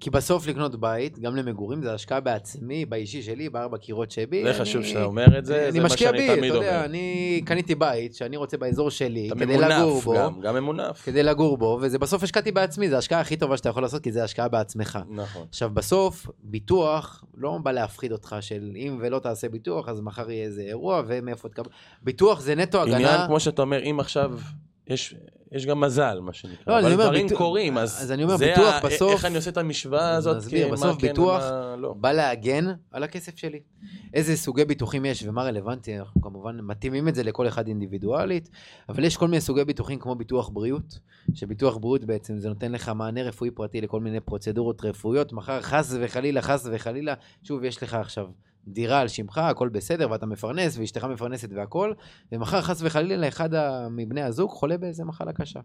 [0.00, 4.42] כי בסוף לקנות בית, גם למגורים, זה השקעה בעצמי, באישי שלי, בארבע קירות שבי.
[4.42, 6.58] זה אני- חשוב שאתה אומר את זה, אני זה מה משקיע שאני בי, תמיד אתה
[6.58, 6.84] יודע, אומר.
[6.84, 11.02] אני קניתי בית שאני רוצה באזור שלי, אתה כדי לגור ממונף בו, גם, גם ממונף.
[11.04, 14.12] כדי לגור בו, וזה בסוף השקעתי בעצמי, זה ההשקעה הכי טובה שאתה יכול לעשות, כי
[14.12, 14.98] זה השקעה בעצמך.
[15.10, 15.46] נכון.
[15.48, 20.44] עכשיו בסוף, ביטוח לא בא להפחיד אותך של אם ולא תעשה ביטוח, אז מחר יהיה
[20.44, 21.70] איזה אירוע ומאיפה תקבל.
[22.02, 23.26] ביטוח זה נטו עניין, הגנה.
[23.26, 24.32] כמו שאתה אומר, אם עכשיו,
[24.86, 25.14] יש,
[25.52, 28.22] יש גם מזל, מה שנקרא, לא, אני אבל אומר, דברים ביטוח- קורים, אז, אז אני
[28.24, 31.42] אומר, זה ביטוח ה- בסוף- איך אני עושה את המשוואה הזאת, נסביר, בסוף כן ביטוח-
[31.42, 31.92] ומה לא.
[31.92, 33.60] בא להגן על הכסף שלי.
[34.14, 38.50] איזה סוגי ביטוחים יש ומה רלוונטי, אנחנו כמובן מתאימים את זה לכל אחד אינדיבידואלית,
[38.88, 40.98] אבל יש כל מיני סוגי ביטוחים כמו ביטוח בריאות,
[41.34, 45.94] שביטוח בריאות בעצם זה נותן לך מענה רפואי פרטי לכל מיני פרוצדורות רפואיות, מחר חס
[46.00, 48.26] וחלילה, חס וחלילה, שוב יש לך עכשיו
[48.66, 51.92] דירה על שמך, הכל בסדר, ואתה מפרנס, ואשתך מפרנסת והכל,
[52.32, 53.50] ומחר חס וחלילה אחד
[53.90, 55.60] מבני הזוג חולה באיזה מחלה קשה.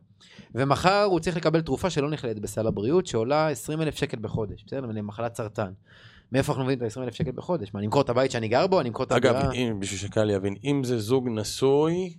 [0.56, 4.86] ומחר הוא צריך לקבל תרופה שלא נכללת בסל הבריאות, שעולה 20 אלף שקל בחודש, בסדר?
[4.86, 5.72] למחלת סרטן.
[6.32, 7.74] מאיפה אנחנו מביאים את ה-20 אלף שקל בחודש?
[7.74, 8.82] מה, אני אמכור את הבית שאני גר בו?
[8.82, 9.54] אני אמכור את אגב, הדירה?
[9.54, 12.18] אם, בשביל שקהל יבין, אם זה זוג נשוי,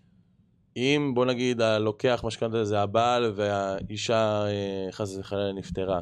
[0.77, 6.01] אם בוא נגיד הלוקח משכנתה זה הבעל והאישה אה, חס וחלילה נפטרה,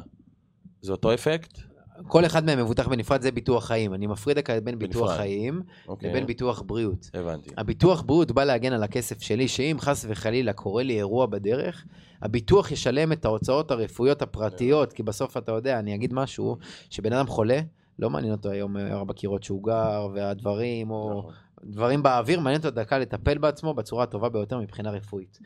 [0.81, 1.74] זה אותו אפקט?
[2.07, 3.93] כל אחד מהם מבוטח בנפרד, זה ביטוח חיים.
[3.93, 5.17] אני מפריד דקה בין ביטוח בנפרד.
[5.17, 7.09] חיים אוקיי, לבין ביטוח בריאות.
[7.13, 7.49] הבנתי.
[7.57, 11.85] הביטוח בריאות בא להגן על הכסף שלי, שאם חס וחלילה קורה לי אירוע בדרך,
[12.21, 16.57] הביטוח ישלם את ההוצאות הרפואיות הפרטיות, כי בסוף אתה יודע, אני אגיד משהו,
[16.89, 17.59] שבן אדם חולה,
[17.99, 21.33] לא מעניין אותו היום אה, ארבע קירות שהוא גר, והדברים, או נכון.
[21.63, 25.39] דברים באוויר, מעניין אותו דקה לטפל בעצמו בצורה הטובה ביותר מבחינה רפואית.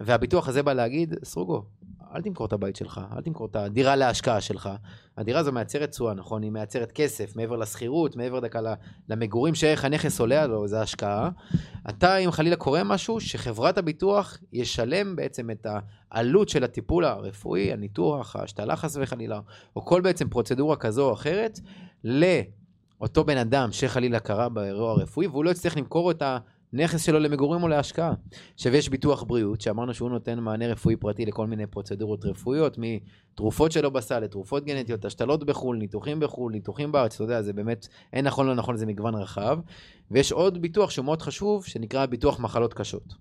[0.00, 1.64] והביטוח הזה בא להגיד, סרוגו,
[2.14, 4.70] אל תמכור את הבית שלך, אל תמכור את הדירה להשקעה שלך.
[5.18, 6.42] הדירה הזו מייצרת תשואה, נכון?
[6.42, 8.60] היא מייצרת כסף, מעבר לשכירות, מעבר דקה
[9.08, 11.30] למגורים שערך הנכס עולה לו, זה השקעה.
[11.88, 15.66] אתה, אם חלילה קורה משהו, שחברת הביטוח ישלם בעצם את
[16.10, 19.40] העלות של הטיפול הרפואי, הניתוח, ההשתלה חס וחלילה,
[19.76, 21.60] או כל בעצם פרוצדורה כזו או אחרת,
[22.04, 26.22] לאותו בן אדם שחלילה קרה באירוע הרפואי, והוא לא יצטרך למכור את
[26.74, 28.12] הנכס שלו למגורים או להשקעה.
[28.54, 33.72] עכשיו יש ביטוח בריאות, שאמרנו שהוא נותן מענה רפואי פרטי לכל מיני פרוצדורות רפואיות, מתרופות
[33.72, 38.26] שלא בסל לתרופות גנטיות, השתלות בחו"ל, ניתוחים בחו"ל, ניתוחים בארץ, אתה יודע, זה באמת, אין
[38.26, 39.58] נכון לא נכון, זה מגוון רחב.
[40.10, 43.14] ויש עוד ביטוח שהוא מאוד חשוב, שנקרא ביטוח מחלות קשות.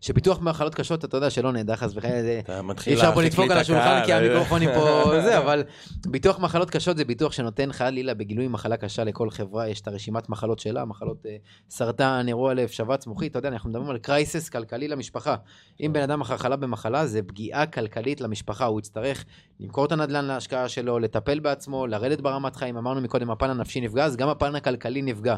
[0.00, 2.40] שביטוח מחלות קשות, אתה יודע שלא נדע חס וחלילה,
[2.86, 5.62] אי אפשר פה לדפוק על השולחן כי אה, המיקרופונים פה זה, אבל
[6.06, 10.28] ביטוח מחלות קשות זה ביטוח שנותן חלילה בגילוי מחלה קשה לכל חברה, יש את הרשימת
[10.28, 11.36] מחלות שלה, מחלות אה,
[11.70, 15.36] סרטן, אירוע לב, שבץ מוחי, אתה יודע, אנחנו מדברים על קרייסס כלכלי למשפחה.
[15.80, 19.24] אם בן אדם מחר חלה במחלה, זה פגיעה כלכלית למשפחה, הוא יצטרך
[19.60, 24.04] למכור את הנדל"ן להשקעה שלו, לטפל בעצמו, לרדת ברמת חיים, אמרנו מקודם, הפן הנפשי נפגע,
[24.04, 25.36] אז גם הפן הכלכלי נפגע.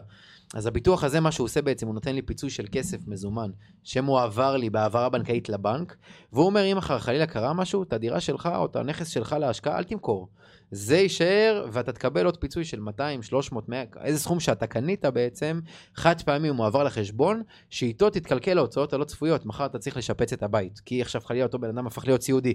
[0.55, 3.50] אז הביטוח הזה, מה שהוא עושה בעצם, הוא נותן לי פיצוי של כסף מזומן,
[3.82, 5.96] שמועבר לי בהעברה בנקאית לבנק,
[6.32, 9.78] והוא אומר, אם אחר חלילה קרה משהו, את הדירה שלך או את הנכס שלך להשקעה,
[9.78, 10.28] אל תמכור.
[10.70, 15.61] זה יישאר, ואתה תקבל עוד פיצוי של 200, 300, 100, איזה סכום שאתה קנית בעצם,
[15.94, 19.46] חד פעמי הוא מועבר לחשבון, שאיתו תתקלקל ההוצאות הלא צפויות.
[19.46, 22.55] מחר אתה צריך לשפץ את הבית, כי עכשיו חלילה אותו בן אדם הפך להיות סיעודי.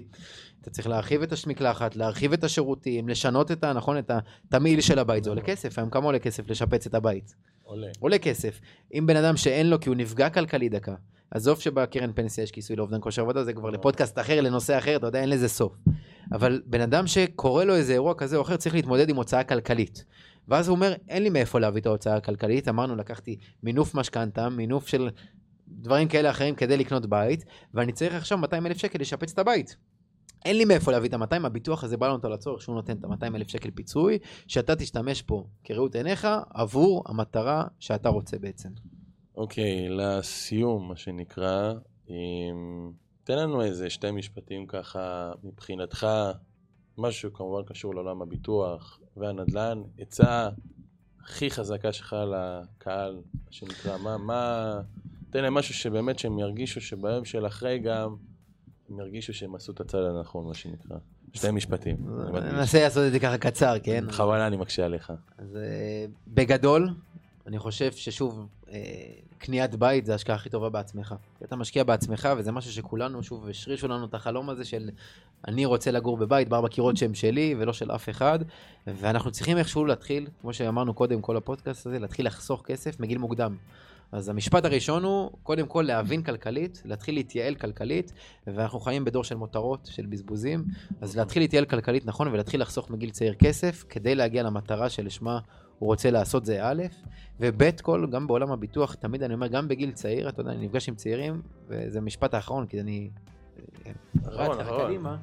[0.60, 3.72] אתה צריך להרחיב את המקלחת, להרחיב את השירותים, לשנות את ה...
[3.72, 5.78] נכון, את התמהיל של הבית, זה עולה כסף.
[5.78, 7.34] היום כמה עולה כסף לשפץ את הבית?
[7.68, 7.86] עולה.
[8.00, 8.60] עולה כסף.
[8.94, 10.94] אם בן אדם שאין לו כי הוא נפגע כלכלי דקה,
[11.30, 15.06] עזוב שבקרן פנסיה יש כיסוי לאובדן כושר עבודה, זה כבר לפודקאסט אחר, לנושא אחר, אתה
[15.06, 15.78] יודע, אין לזה סוף.
[16.32, 20.04] אבל בן אדם שקורה לו איזה אירוע כזה או אחר, צריך להתמודד עם הוצאה כלכלית.
[20.48, 24.88] ואז הוא אומר, אין לי מאיפה להביא את ההוצאה הכלכלית, אמרנו, לקחתי מינוף משכנתה, מינוף
[24.88, 25.10] של
[25.68, 27.44] דברים כאלה אחרים כדי לקנות בית,
[27.74, 29.76] ואני צריך עכשיו 200 אלף שקל לשפץ את הבית.
[30.44, 33.04] אין לי מאיפה להביא את ה-200, הביטוח הזה בא לנו אותו לצורך שהוא נותן את
[33.04, 38.68] ה-200 אלף שקל פיצוי, שאתה תשתמש פה כראות עיניך עבור המטרה שאתה רוצה בעצם.
[39.36, 41.72] אוקיי, לסיום, מה שנקרא,
[42.08, 42.90] אם...
[43.28, 46.06] תן לנו איזה שתי משפטים ככה, מבחינתך,
[46.98, 50.48] משהו כמובן קשור לעולם הביטוח והנדל"ן, עצה
[51.24, 54.72] הכי חזקה שלך לקהל, מה שנקרא, מה, מה,
[55.30, 58.16] תן להם משהו שבאמת שהם ירגישו שביום של אחרי גם,
[58.90, 60.96] הם ירגישו שהם עשו את הצד הנכון, מה שנקרא.
[61.34, 61.96] שתי משפטים.
[62.32, 64.04] ננסה לעשות את זה ככה קצר, כן?
[64.08, 65.12] בכוונה אני מקשה עליך.
[65.38, 66.88] אז אה, בגדול,
[67.46, 68.78] אני חושב ששוב, אה,
[69.38, 71.14] קניית בית זה ההשקעה הכי טובה בעצמך.
[71.44, 74.90] אתה משקיע בעצמך, וזה משהו שכולנו, שוב, השרישו לנו את החלום הזה של
[75.48, 78.38] אני רוצה לגור בבית, בארבע קירות שהם שלי ולא של אף אחד,
[78.86, 83.56] ואנחנו צריכים איכשהו להתחיל, כמו שאמרנו קודם, כל הפודקאסט הזה, להתחיל לחסוך כסף מגיל מוקדם.
[84.12, 88.12] אז המשפט הראשון הוא, קודם כל להבין כלכלית, להתחיל להתייעל כלכלית,
[88.46, 90.64] ואנחנו חיים בדור של מותרות, של בזבוזים,
[91.00, 95.38] אז להתחיל להתייעל כלכלית נכון ולהתחיל לחסוך מגיל צעיר כסף, כדי להגיע למטרה שלשמה
[95.78, 96.82] הוא רוצה לעשות זה א',
[97.40, 100.88] וב' כל, גם בעולם הביטוח, תמיד אני אומר, גם בגיל צעיר, אתה יודע, אני נפגש
[100.88, 103.10] עם צעירים, וזה המשפט האחרון, כי אני
[104.24, 105.16] רץ ככה קדימה.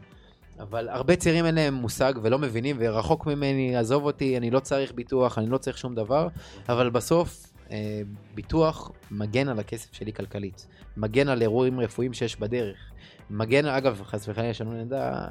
[0.59, 4.93] אבל הרבה צעירים אין להם מושג ולא מבינים, ורחוק ממני, עזוב אותי, אני לא צריך
[4.93, 6.27] ביטוח, אני לא צריך שום דבר,
[6.69, 8.01] אבל בסוף אה,
[8.35, 12.91] ביטוח מגן על הכסף שלי כלכלית, מגן על אירועים רפואיים שיש בדרך.
[13.29, 15.27] מגן, אגב, חס וחלילה, לנו נדע,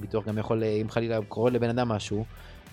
[0.00, 2.24] ביטוח גם יכול, אם חלילה קורה לבן אדם משהו,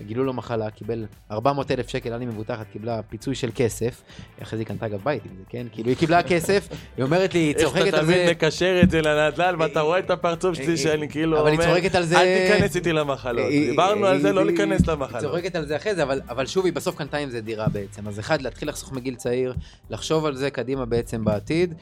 [0.01, 4.01] גילו לו מחלה, קיבל 400 אלף שקל, אני מבוטחת, קיבלה פיצוי של כסף,
[4.41, 5.67] אחרי זה היא קנתה אגב בית עם זה, כן?
[5.71, 6.67] כאילו היא קיבלה כסף,
[6.97, 7.95] היא אומרת לי, היא צוחקת על זה...
[7.95, 11.51] איך אתה תמיד מקשר את זה לנדל"ן, ואתה רואה את הפרצוף שלי שאני כאילו אומר.
[11.51, 13.49] אל תיכנס איתי למחלות.
[13.49, 15.23] דיברנו על זה, לא להיכנס למחלות.
[15.23, 18.07] היא צוחקת על זה אחרי זה, אבל שוב, היא בסוף קנתה עם זה דירה בעצם.
[18.07, 19.53] אז אחד, להתחיל לחסוך מגיל צעיר,
[19.89, 21.73] לחשוב על זה קדימה בעצם בעתיד,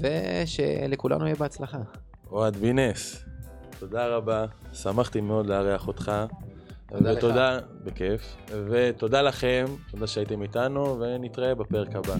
[0.00, 1.78] ושלכולנו יהיה בהצלחה.
[2.30, 3.24] אוהד וינס,
[3.78, 6.12] תודה רבה, שמחתי מאוד לארח אותך.
[6.92, 7.62] ותודה, לך.
[7.84, 8.36] בכיף,
[8.70, 12.14] ותודה לכם, תודה שהייתם איתנו, ונתראה בפרק הבא.